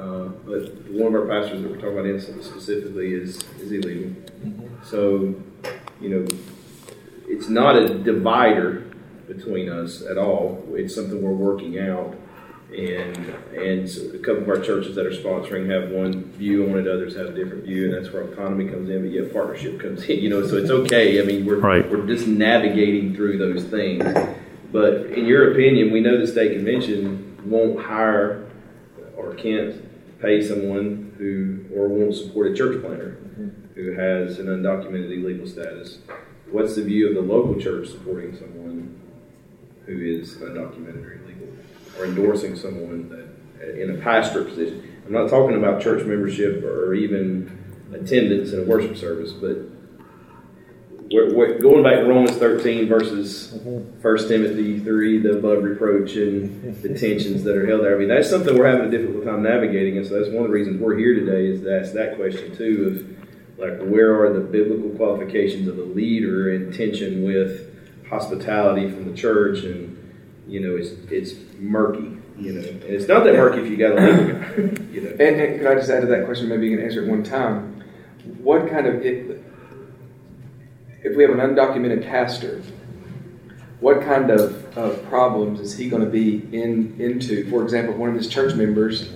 [0.06, 4.12] Uh, but one of our pastors that we're talking about incident specifically is is illegal.
[4.84, 5.34] So
[6.00, 6.28] you know
[7.28, 8.84] it's not a divider
[9.28, 10.64] between us at all.
[10.74, 12.16] It's something we're working out.
[12.72, 13.18] And
[13.56, 16.88] and so a couple of our churches that are sponsoring have one view on it,
[16.88, 19.02] others have a different view, and that's where autonomy comes in.
[19.02, 20.46] But yet partnership comes in, you know.
[20.46, 21.20] So it's okay.
[21.22, 21.90] I mean, we're Right.
[21.90, 24.04] we're just navigating through those things.
[24.72, 28.46] But in your opinion, we know the state convention won't hire
[29.16, 29.85] or can't
[30.22, 33.18] pay someone who or won't support a church planter
[33.76, 36.00] who has an undocumented illegal status.
[36.50, 39.00] What's the view of the local church supporting someone
[39.86, 41.48] who is undocumented or illegal,
[42.00, 44.96] or endorsing someone that uh, in a pastor position?
[45.06, 47.64] I'm not talking about church membership or even
[47.94, 49.58] attendance in a worship service, but
[51.16, 54.28] we're, we're going back to Romans 13 versus 1 mm-hmm.
[54.28, 57.96] Timothy 3, the above reproach and the tensions that are held there.
[57.96, 60.50] I mean, that's something we're having a difficult time navigating, and so that's one of
[60.50, 63.26] the reasons we're here today is to ask that question too of
[63.58, 67.74] like where are the biblical qualifications of a leader in tension with
[68.10, 69.98] hospitality from the church and
[70.46, 73.94] you know it's it's murky you know and it's not that murky if you got
[73.94, 76.50] a leader guy, you know And, and could I just add to that question?
[76.50, 77.82] Maybe you can answer it one time.
[78.40, 79.40] What kind of if,
[81.06, 82.64] if we have an undocumented pastor,
[83.80, 87.48] what kind of, of problems is he going to be in into?
[87.50, 89.12] For example, if one of his church members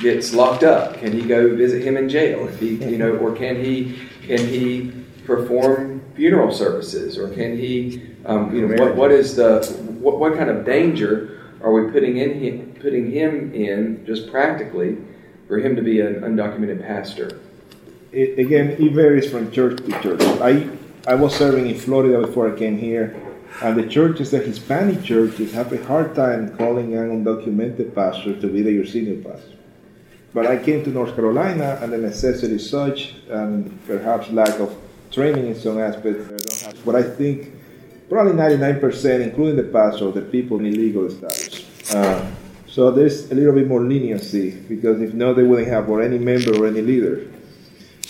[0.00, 2.48] gets locked up, can he go visit him in jail?
[2.48, 4.92] If he, you know, or can he can he
[5.24, 9.64] perform funeral services, or can he, um, you know, what, what is the
[10.00, 14.98] what, what kind of danger are we putting in him, putting him in just practically
[15.46, 17.40] for him to be an undocumented pastor?
[18.14, 20.20] it, again, it varies from church to church.
[20.40, 20.68] I
[21.06, 23.14] I was serving in Florida before I came here,
[23.60, 28.46] and the churches, the Hispanic churches, have a hard time calling an undocumented pastor to
[28.46, 29.58] be their senior pastor.
[30.32, 34.74] But I came to North Carolina, and the necessity is such, and perhaps lack of
[35.10, 36.64] training in some aspects.
[36.64, 37.52] I have, but I think
[38.08, 41.94] probably 99%, including the pastor, the people in legal status.
[41.94, 42.30] Uh,
[42.66, 46.18] so there's a little bit more leniency because if not, they wouldn't have or any
[46.18, 47.30] member or any leader.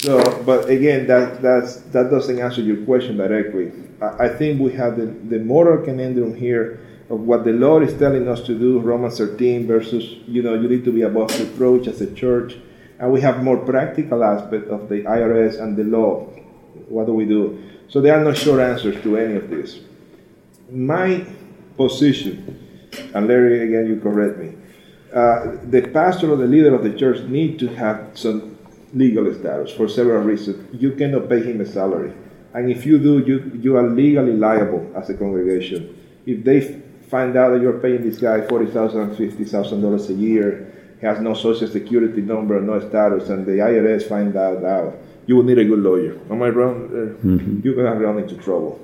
[0.05, 3.73] So, but again, that that's, that doesn't answer your question directly.
[4.03, 7.99] I, I think we have the, the moral conundrum here of what the Lord is
[7.99, 11.87] telling us to do, Romans 13, versus, you know, you need to be above reproach
[11.87, 12.55] as a church.
[12.99, 16.27] And we have more practical aspect of the IRS and the law.
[16.91, 17.65] What do we do?
[17.89, 19.81] So there are no short answers to any of this.
[20.71, 21.25] My
[21.79, 24.53] position, and Larry, again, you correct me,
[25.15, 28.54] uh, the pastor or the leader of the church need to have some
[28.95, 30.57] legal status for several reasons.
[30.81, 32.13] You cannot pay him a salary.
[32.55, 35.99] And if you do, you, you are legally liable as a congregation.
[36.25, 41.21] If they find out that you're paying this guy $40,000, $50,000 a year, he has
[41.21, 45.59] no social security number, no status, and the IRS find that out, you will need
[45.59, 46.19] a good lawyer.
[46.31, 46.85] Am I wrong?
[46.87, 47.27] Uh,
[47.65, 48.81] You're going to run into trouble.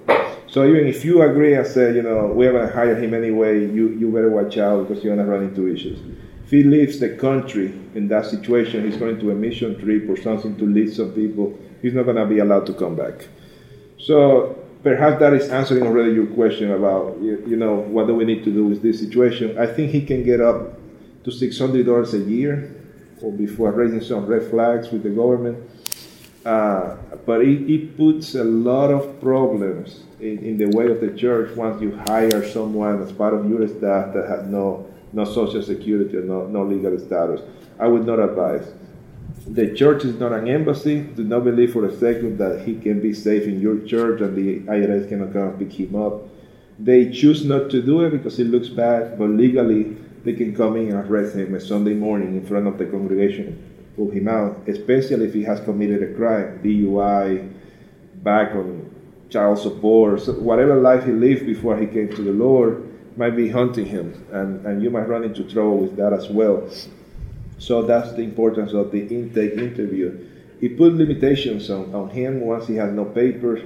[0.48, 3.60] So even if you agree and say, you know, we're going to hire him anyway,
[3.60, 5.98] you, you better watch out because you're going to run into issues.
[6.50, 10.16] If he leaves the country in that situation, he's going to a mission trip or
[10.20, 13.28] something to lead some people, he's not going to be allowed to come back.
[13.98, 18.24] So perhaps that is answering already your question about, you, you know, what do we
[18.24, 19.60] need to do with this situation.
[19.60, 20.76] I think he can get up
[21.22, 22.74] to $600 a year
[23.22, 25.70] or before raising some red flags with the government.
[26.44, 26.96] Uh,
[27.26, 31.56] but it, it puts a lot of problems in, in the way of the church
[31.56, 36.16] once you hire someone as part of your staff that has no, no social security
[36.16, 37.40] or no, no legal status.
[37.78, 38.72] I would not advise.
[39.46, 41.00] The church is not an embassy.
[41.00, 44.36] Do not believe for a second that he can be safe in your church and
[44.36, 46.28] the IRS cannot come and pick him up.
[46.78, 50.76] They choose not to do it because it looks bad, but legally they can come
[50.76, 53.58] in and arrest him a Sunday morning in front of the congregation,
[53.96, 57.52] pull him out, especially if he has committed a crime, DUI,
[58.22, 58.90] back on
[59.30, 63.86] child support, whatever life he lived before he came to the Lord might be hunting
[63.86, 66.68] him, and, and you might run into trouble with that as well.
[67.58, 70.26] So that's the importance of the intake interview.
[70.60, 73.60] He put limitations on, on him once he has no papers.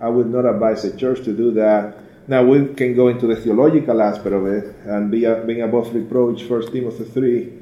[0.00, 1.96] I would not advise a church to do that.
[2.28, 6.42] Now we can go into the theological aspect of it and be being above reproach.
[6.44, 7.52] First Timothy three.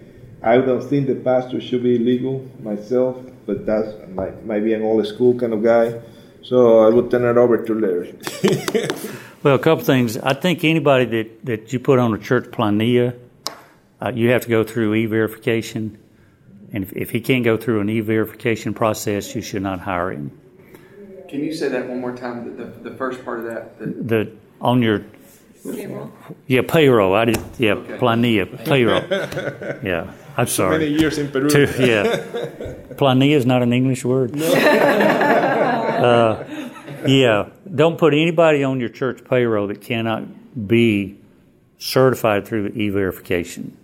[0.43, 3.17] I don't think the pastor should be legal myself,
[3.47, 6.01] but that's might, might be an old school kind of guy.
[6.43, 8.15] So I would turn it over to Larry.
[9.43, 10.17] Well, a couple things.
[10.19, 13.17] I think anybody that, that you put on a church planilla,
[14.01, 15.99] uh, you have to go through e-verification.
[16.73, 20.33] And if, if he can't go through an e-verification process, you should not hire him.
[21.29, 22.57] Can you say that one more time?
[22.57, 23.79] The, the, the first part of that.
[23.79, 25.05] The, The on your
[25.65, 26.13] Payroll.
[26.47, 27.15] yeah payroll.
[27.15, 27.99] I did yeah Okay.
[27.99, 29.03] planilla payroll.
[29.83, 30.79] Yeah, I'm sorry.
[30.79, 31.51] Many years in Peru.
[31.51, 32.05] Two, yeah,
[32.95, 34.41] planilla is not an English word.
[34.41, 34.45] Uh,
[37.11, 40.25] yeah, don't put anybody on your church payroll that cannot
[40.69, 41.19] be
[41.79, 43.77] certified through e-verification.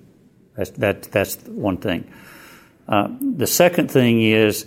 [0.57, 1.03] That's that.
[1.05, 2.11] That's one thing.
[2.89, 4.67] Uh, the second thing is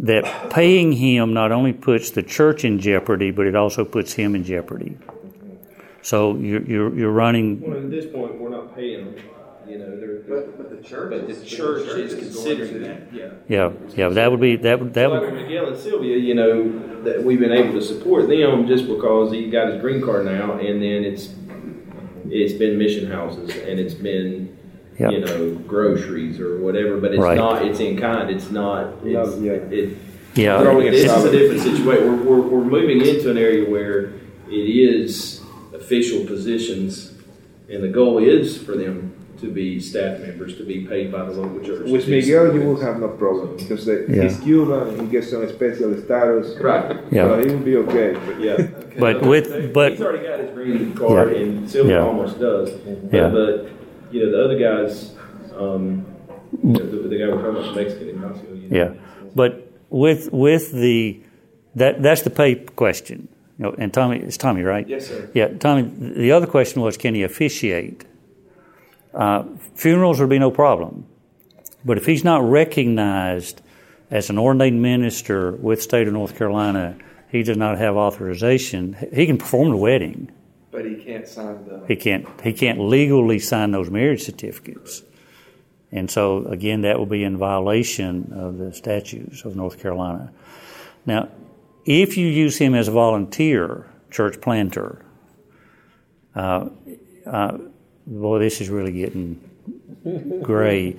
[0.00, 4.34] that paying him not only puts the church in jeopardy, but it also puts him
[4.34, 4.98] in jeopardy.
[6.02, 7.60] So you're you're, you're running.
[7.60, 9.24] Well, at this point, we're not paying them.
[9.72, 11.10] You know, they're, but, but the church.
[11.10, 13.00] but the is- church church is going considering to- that.
[13.10, 13.30] Yeah.
[13.48, 14.08] Yeah, yeah.
[14.10, 15.32] That would be that would that So like would.
[15.32, 19.32] with Miguel and Sylvia, you know, that we've been able to support them just because
[19.32, 21.30] he got his green card now, and then it's
[22.28, 24.54] it's been mission houses and it's been
[25.00, 25.08] Yeah.
[25.10, 27.38] you know groceries or whatever, but it's Right.
[27.38, 27.64] not.
[27.66, 28.28] It's in kind.
[28.28, 28.92] It's not.
[29.02, 29.52] It's, yeah.
[29.52, 29.96] It,
[30.34, 31.86] Yeah, Throwing this is a different situation.
[32.06, 34.12] We're, we're, we're moving into an area where
[34.50, 35.40] it is
[35.74, 37.12] official positions,
[37.70, 39.11] and the goal is for them
[39.42, 41.90] to be staff members, to be paid by the local church.
[41.90, 44.22] With Miguel, you will have no problem because the, Yeah.
[44.22, 45.00] he's Cuban.
[45.00, 46.56] He gets some special status.
[46.60, 46.96] Right.
[47.10, 47.26] Yeah.
[47.28, 48.08] So he will be okay.
[48.26, 48.66] But Yeah.
[49.04, 51.38] But with- but- he's already got his green card, Yeah.
[51.42, 52.06] and Sylvia Yeah.
[52.06, 52.70] almost does.
[52.70, 53.28] But, Yeah.
[53.38, 53.68] but
[54.12, 54.92] you know the other guys,
[55.58, 56.04] um,
[56.62, 58.52] you know, the, the guy we're talking about, Mexican in Mexico.
[58.54, 58.90] You know, Yeah,
[59.34, 59.52] but
[59.90, 61.20] with with the
[61.74, 63.28] that that's the pay question.
[63.58, 64.86] You know, and Tommy, it's Tommy, right?
[64.88, 65.28] Yes, sir.
[65.34, 65.82] Yeah, Tommy.
[65.98, 68.04] The other question was, can he officiate?
[69.14, 69.44] Uh,
[69.74, 71.06] funerals would be no problem,
[71.84, 73.60] but if he's not recognized
[74.10, 76.96] as an ordained minister with state of North Carolina,
[77.30, 78.96] he does not have authorization.
[79.12, 80.30] He can perform the wedding.
[80.70, 81.84] But he can't sign the.
[81.88, 85.02] He can't he can't legally sign those marriage certificates.
[85.90, 90.32] And so again that will be in violation of the statutes of North Carolina.
[91.04, 91.28] Now,
[91.84, 95.04] if you use him as a volunteer church planter,
[96.34, 96.68] uh,
[97.26, 97.58] uh,
[98.06, 99.40] boy, this is really getting
[100.42, 100.96] gray.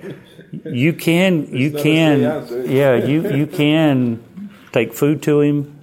[0.64, 2.20] You can you can
[2.68, 5.78] yeah you you can take food to him.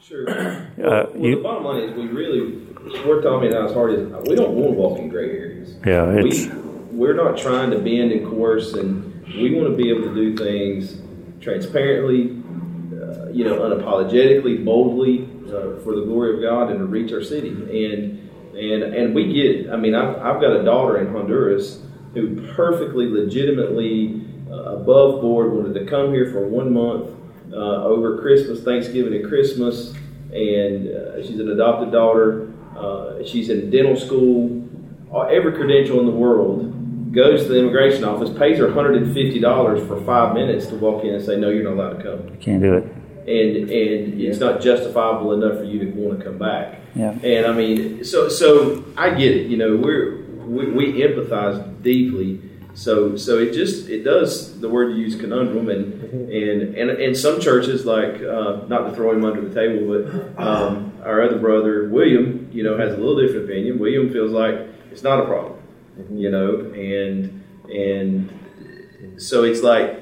[0.00, 0.26] Sure.
[0.26, 2.58] well, well, you- the bottom line is we really,
[3.06, 5.74] we're talking as hard as we don't want to walk in gray areas.
[5.86, 6.52] Yeah, it's- we
[6.92, 10.36] we're not trying to bend and coerce, and we want to be able to do
[10.36, 11.00] things
[11.40, 12.36] transparently,
[13.02, 17.22] uh, you know, unapologetically, boldly uh, for the glory of God and to reach our
[17.22, 17.48] city.
[17.48, 18.21] And
[18.52, 19.72] and and we get.
[19.72, 21.82] I mean, I've, I've got a daughter in Honduras
[22.14, 27.08] who perfectly, legitimately, uh, above board wanted to come here for one month
[27.52, 29.94] uh, over Christmas, Thanksgiving, and Christmas.
[30.32, 32.52] And uh, she's an adopted daughter.
[32.76, 34.58] Uh, she's in dental school.
[35.30, 40.34] Every credential in the world goes to the immigration office, pays her $150 for five
[40.34, 43.01] minutes to walk in and say, No, you're not allowed to come Can't do it.
[43.28, 46.80] And and it's not justifiable enough for you to want to come back.
[46.94, 47.10] Yeah.
[47.22, 49.46] And I mean, so so I get it.
[49.46, 52.40] You know, we're we, we empathize deeply.
[52.74, 57.16] So so it just it does the word you use conundrum and and and and
[57.16, 61.38] some churches like uh, not to throw him under the table, but um, our other
[61.38, 63.78] brother William, you know, has a little different opinion.
[63.78, 64.54] William feels like
[64.90, 65.58] it's not a problem,
[66.10, 70.01] you know, and and so it's like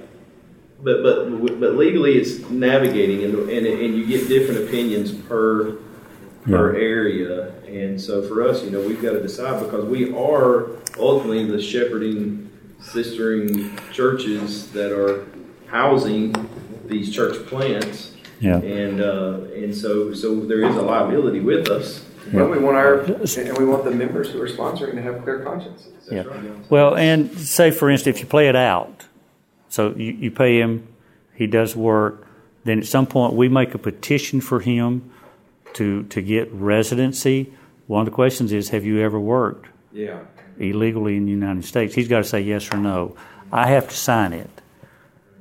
[0.83, 5.76] but but but legally it's navigating and and, and you get different opinions per
[6.45, 10.70] per area and so for us you know we've got to decide because we are
[10.99, 12.51] ultimately the shepherding
[12.81, 15.26] sistering churches that are
[15.66, 16.35] housing
[16.87, 18.57] these church plants Yeah.
[18.59, 23.01] and uh, and so so there is a liability with us Well, we want our
[23.03, 25.93] and we want the members who are sponsoring to have clear consciences.
[26.11, 26.24] Yeah.
[26.70, 29.07] Well, and say for instance, if you play it out,
[29.71, 30.87] so you, you pay him,
[31.35, 32.27] he does work,
[32.64, 35.11] then at some point we make a petition for him
[35.75, 37.53] to to get residency.
[37.87, 40.21] One of the questions is, have you ever worked Yeah.
[40.59, 41.95] illegally in the United States?
[41.95, 43.16] He's got to say yes or no.
[43.51, 44.51] I have to sign it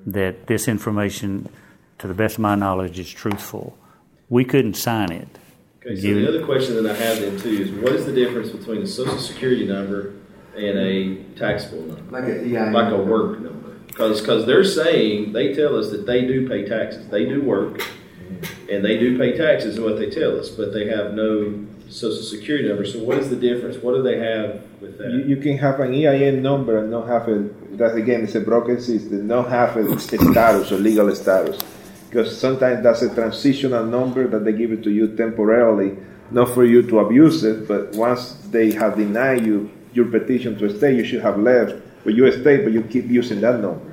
[0.06, 1.50] that this information,
[2.00, 3.78] to the best of my knowledge, is truthful.
[4.30, 5.28] We couldn't sign it.
[5.86, 8.14] Okay, so Give the other question that I have then too is what is the
[8.14, 10.14] difference between a social security number
[10.56, 12.12] and a taxable number?
[12.12, 12.74] Like a EIN.
[12.74, 13.69] Like a work number.
[14.00, 17.08] Because they're saying, they tell us that they do pay taxes.
[17.10, 17.82] They do work
[18.70, 22.22] and they do pay taxes is what they tell us, but they have no social
[22.22, 22.86] security number.
[22.86, 23.78] So what is the difference?
[23.78, 25.12] What do they have with that?
[25.12, 28.42] You, you can have an EIN number and not have a, that again, it's a
[28.42, 31.60] broken system, not have a status or legal status.
[32.10, 35.98] because sometimes that's a transitional number that they give it to you temporarily,
[36.32, 40.76] not for you to abuse it, but once they have denied you your petition to
[40.78, 41.74] stay, you should have left,
[42.04, 43.89] but you stay, but you keep using that number.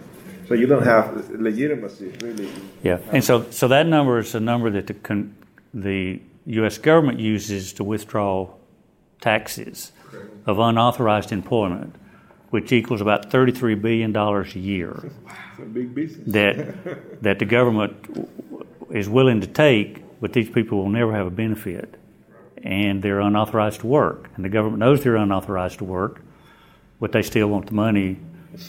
[0.48, 2.48] So you don't have legitimacy, really.
[2.82, 5.34] Yeah, and so so that number is a number that the con,
[5.74, 6.78] the U.S.
[6.78, 8.50] government uses to withdraw
[9.20, 9.92] taxes
[10.46, 11.94] of unauthorized employment,
[12.50, 15.10] which equals about thirty-three billion dollars a year.
[15.58, 16.26] A big business.
[16.32, 17.92] that that the government
[18.90, 21.96] is willing to take, but these people will never have a benefit,
[22.62, 26.20] and they're unauthorized to work, and the government knows they're unauthorized to work,
[27.00, 28.18] but they still want the money.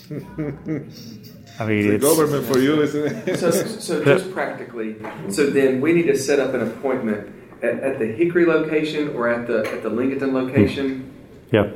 [1.60, 3.38] I mean, The it's government for you, isn't it?
[3.40, 4.96] So, so just practically,
[5.30, 7.34] so then we need to set up an appointment
[7.64, 11.02] at, at the Hickory location or at the at the Lincoln location.
[11.50, 11.56] Hmm.
[11.56, 11.72] yeah,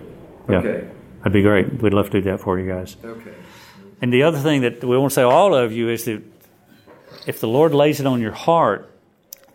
[0.49, 0.87] yeah, Okay.
[1.19, 1.81] that'd be great.
[1.81, 2.95] We'd love to do that for you guys.
[3.03, 3.33] Okay.
[4.01, 6.21] And the other thing that we want to say to all of you is that
[7.27, 8.87] if the Lord lays it on your heart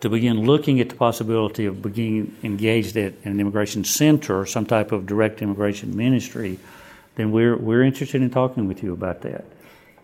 [0.01, 4.67] to begin looking at the possibility of being engaged at an immigration center or some
[4.67, 6.59] type of direct immigration ministry,
[7.17, 9.45] then we're we're interested in talking with you about that.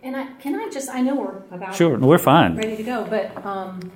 [0.03, 2.57] And I, can I just, I know we're about Sure, we're fine.
[2.57, 3.93] ready to go, but, um,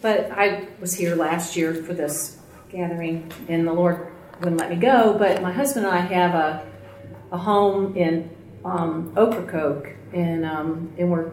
[0.00, 2.38] but I was here last year for this
[2.70, 6.66] gathering and the Lord wouldn't let me go, but my husband and I have a,
[7.32, 8.30] a home in,
[8.64, 11.32] um, Ocracoke and, um, and we're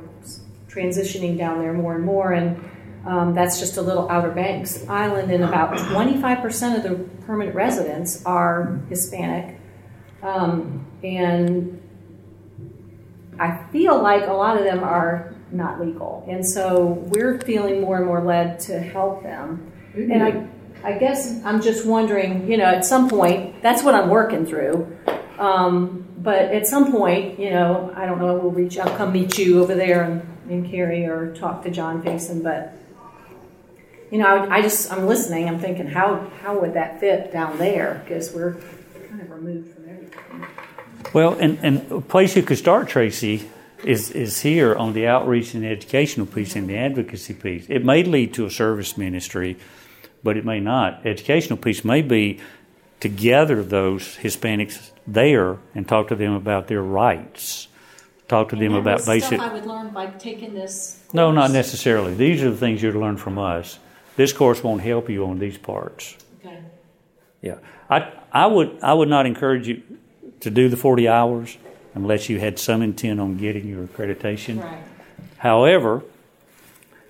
[0.68, 2.68] transitioning down there more and more and,
[3.06, 6.96] um, that's just a little Outer Banks island and about 25% of the
[7.26, 9.56] permanent residents are Hispanic.
[10.22, 11.82] Um, and
[13.40, 17.98] I feel like a lot of them are not legal, and so we're feeling more
[17.98, 19.72] and more led to help them.
[19.96, 20.48] And I,
[20.84, 24.96] I guess I'm just wondering, you know, at some point, that's what I'm working through.
[25.40, 29.38] Um, but at some point, you know, I don't know, we'll reach out, come meet
[29.38, 32.76] you over there and, and Carrie or talk to John Faison, but
[34.12, 35.48] you know, I, I just I'm listening.
[35.48, 38.02] I'm thinking, how how would that fit down there?
[38.04, 38.54] Because we're
[39.08, 39.79] kind of removed.
[41.14, 43.50] Well, and, and a place you could start, Tracy,
[43.84, 47.66] is, is here on the outreach and educational piece and the advocacy piece.
[47.70, 49.58] It may lead to a service ministry,
[50.24, 51.06] but it may not.
[51.06, 52.40] Educational piece may be
[53.00, 57.68] to gather those Hispanics there and talk to them about their rights.
[58.28, 59.40] Talk to them And that about basic.
[59.40, 61.02] I would learn by taking this.
[61.14, 62.14] No, not necessarily.
[62.14, 63.80] These are the things you'd learn from us.
[64.18, 66.16] This course won't help you on these parts.
[66.40, 66.60] Okay.
[67.42, 67.56] Yeah,
[67.90, 69.82] I I would I would not encourage you
[70.42, 71.58] to do the forty hours
[71.96, 74.62] unless you had some intent on getting your accreditation.
[74.64, 74.84] Right.
[75.38, 76.04] However,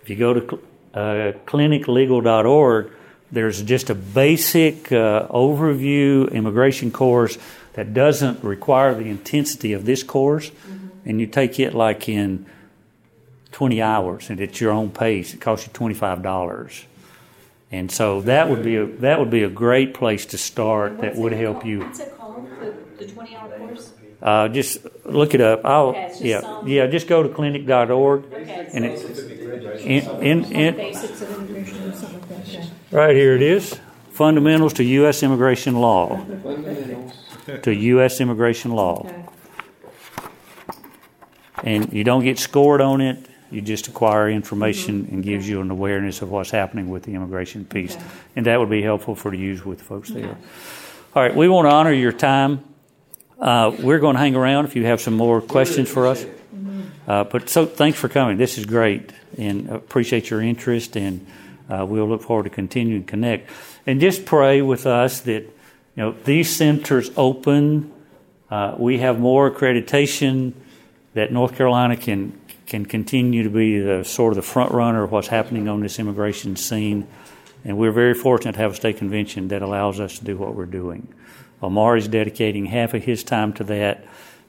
[0.01, 0.59] if you go to
[0.93, 2.91] uh, cliniclegal.org,
[3.31, 7.37] there's just a basic uh, overview immigration course
[7.73, 10.51] that doesn't require the intensity of this course,
[11.05, 12.45] and you take it like in
[13.51, 15.33] 20 hours, and at your own pace.
[15.33, 16.85] It costs you $25.
[17.71, 20.99] And so that would be a, that would be a great place to start.
[20.99, 21.65] That would help called?
[21.67, 21.79] you.
[21.79, 22.47] What's it called?
[22.59, 23.91] The, the 20 hour course?
[24.21, 25.61] Uh, just look it up.
[25.65, 26.87] I'll, Okay, yeah, some- yeah.
[26.87, 28.69] Just go to clinic.org, Okay.
[28.73, 28.99] and it,
[29.81, 32.55] in, in, in, Basics of immigration or something like that.
[32.59, 32.69] Okay.
[32.91, 33.79] right here it is.
[34.11, 35.23] Fundamentals to U.S.
[35.23, 36.25] immigration law.
[37.63, 38.19] To U.S.
[38.19, 39.25] immigration law, Okay.
[41.63, 43.25] and you don't get scored on it.
[43.51, 47.65] You just acquire information and gives you an awareness of what's happening with the immigration
[47.65, 48.03] piece, Okay.
[48.35, 50.37] and that would be helpful for to use with folks there.
[51.15, 52.63] All right, we want to honor your time.
[53.39, 56.25] Uh, we're going to hang around if you have some more questions for us.
[57.07, 58.37] Uh, but so thanks for coming.
[58.37, 61.25] This is great, and appreciate your interest, and
[61.69, 63.49] uh, we'll look forward to continuing to connect.
[63.87, 65.51] And just pray with us that you
[65.95, 67.91] know these centers open.
[68.51, 70.53] Uh, we have more accreditation
[71.13, 75.11] that North Carolina can can continue to be the sort of the front runner of
[75.11, 77.07] what's happening on this immigration scene.
[77.65, 80.53] And we're very fortunate to have a state convention that allows us to do what
[80.53, 81.07] we're doing.
[81.61, 84.05] Amaury's dedicating half of his time to that.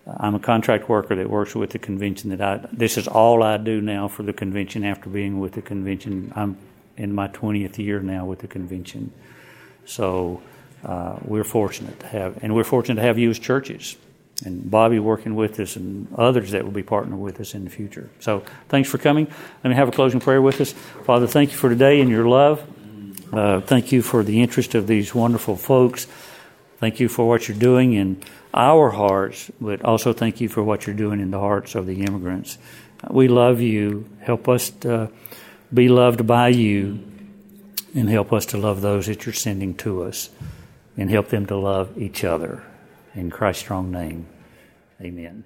[0.06, 2.30] I'm a contract worker that works with the convention.
[2.30, 4.84] That I this is all I do now for the convention.
[4.84, 6.56] After being with the convention, I'm
[6.96, 9.12] in my 20th year now with the convention.
[9.86, 10.40] So
[10.84, 13.96] uh, we're fortunate to have, and we're fortunate to have you as churches,
[14.44, 17.70] and Bobby working with us, and others that will be partnering with us in the
[17.70, 18.08] future.
[18.20, 19.26] So thanks for coming.
[19.62, 20.72] Let me have a closing prayer with us.
[20.72, 22.64] Father, thank you for today and your love.
[23.32, 26.06] Uh, thank you for the interest of these wonderful folks.
[26.80, 28.22] Thank you for what you're doing in
[28.54, 32.02] our hearts, but also thank you for what you're doing in the hearts of the
[32.02, 32.56] immigrants.
[33.08, 34.08] We love you.
[34.22, 35.10] Help us to
[35.72, 37.04] be loved by you,
[37.94, 40.30] and help us to love those that you're sending to us,
[40.96, 42.64] and help them to love each other.
[43.14, 44.26] In Christ's strong name,
[45.00, 45.44] amen.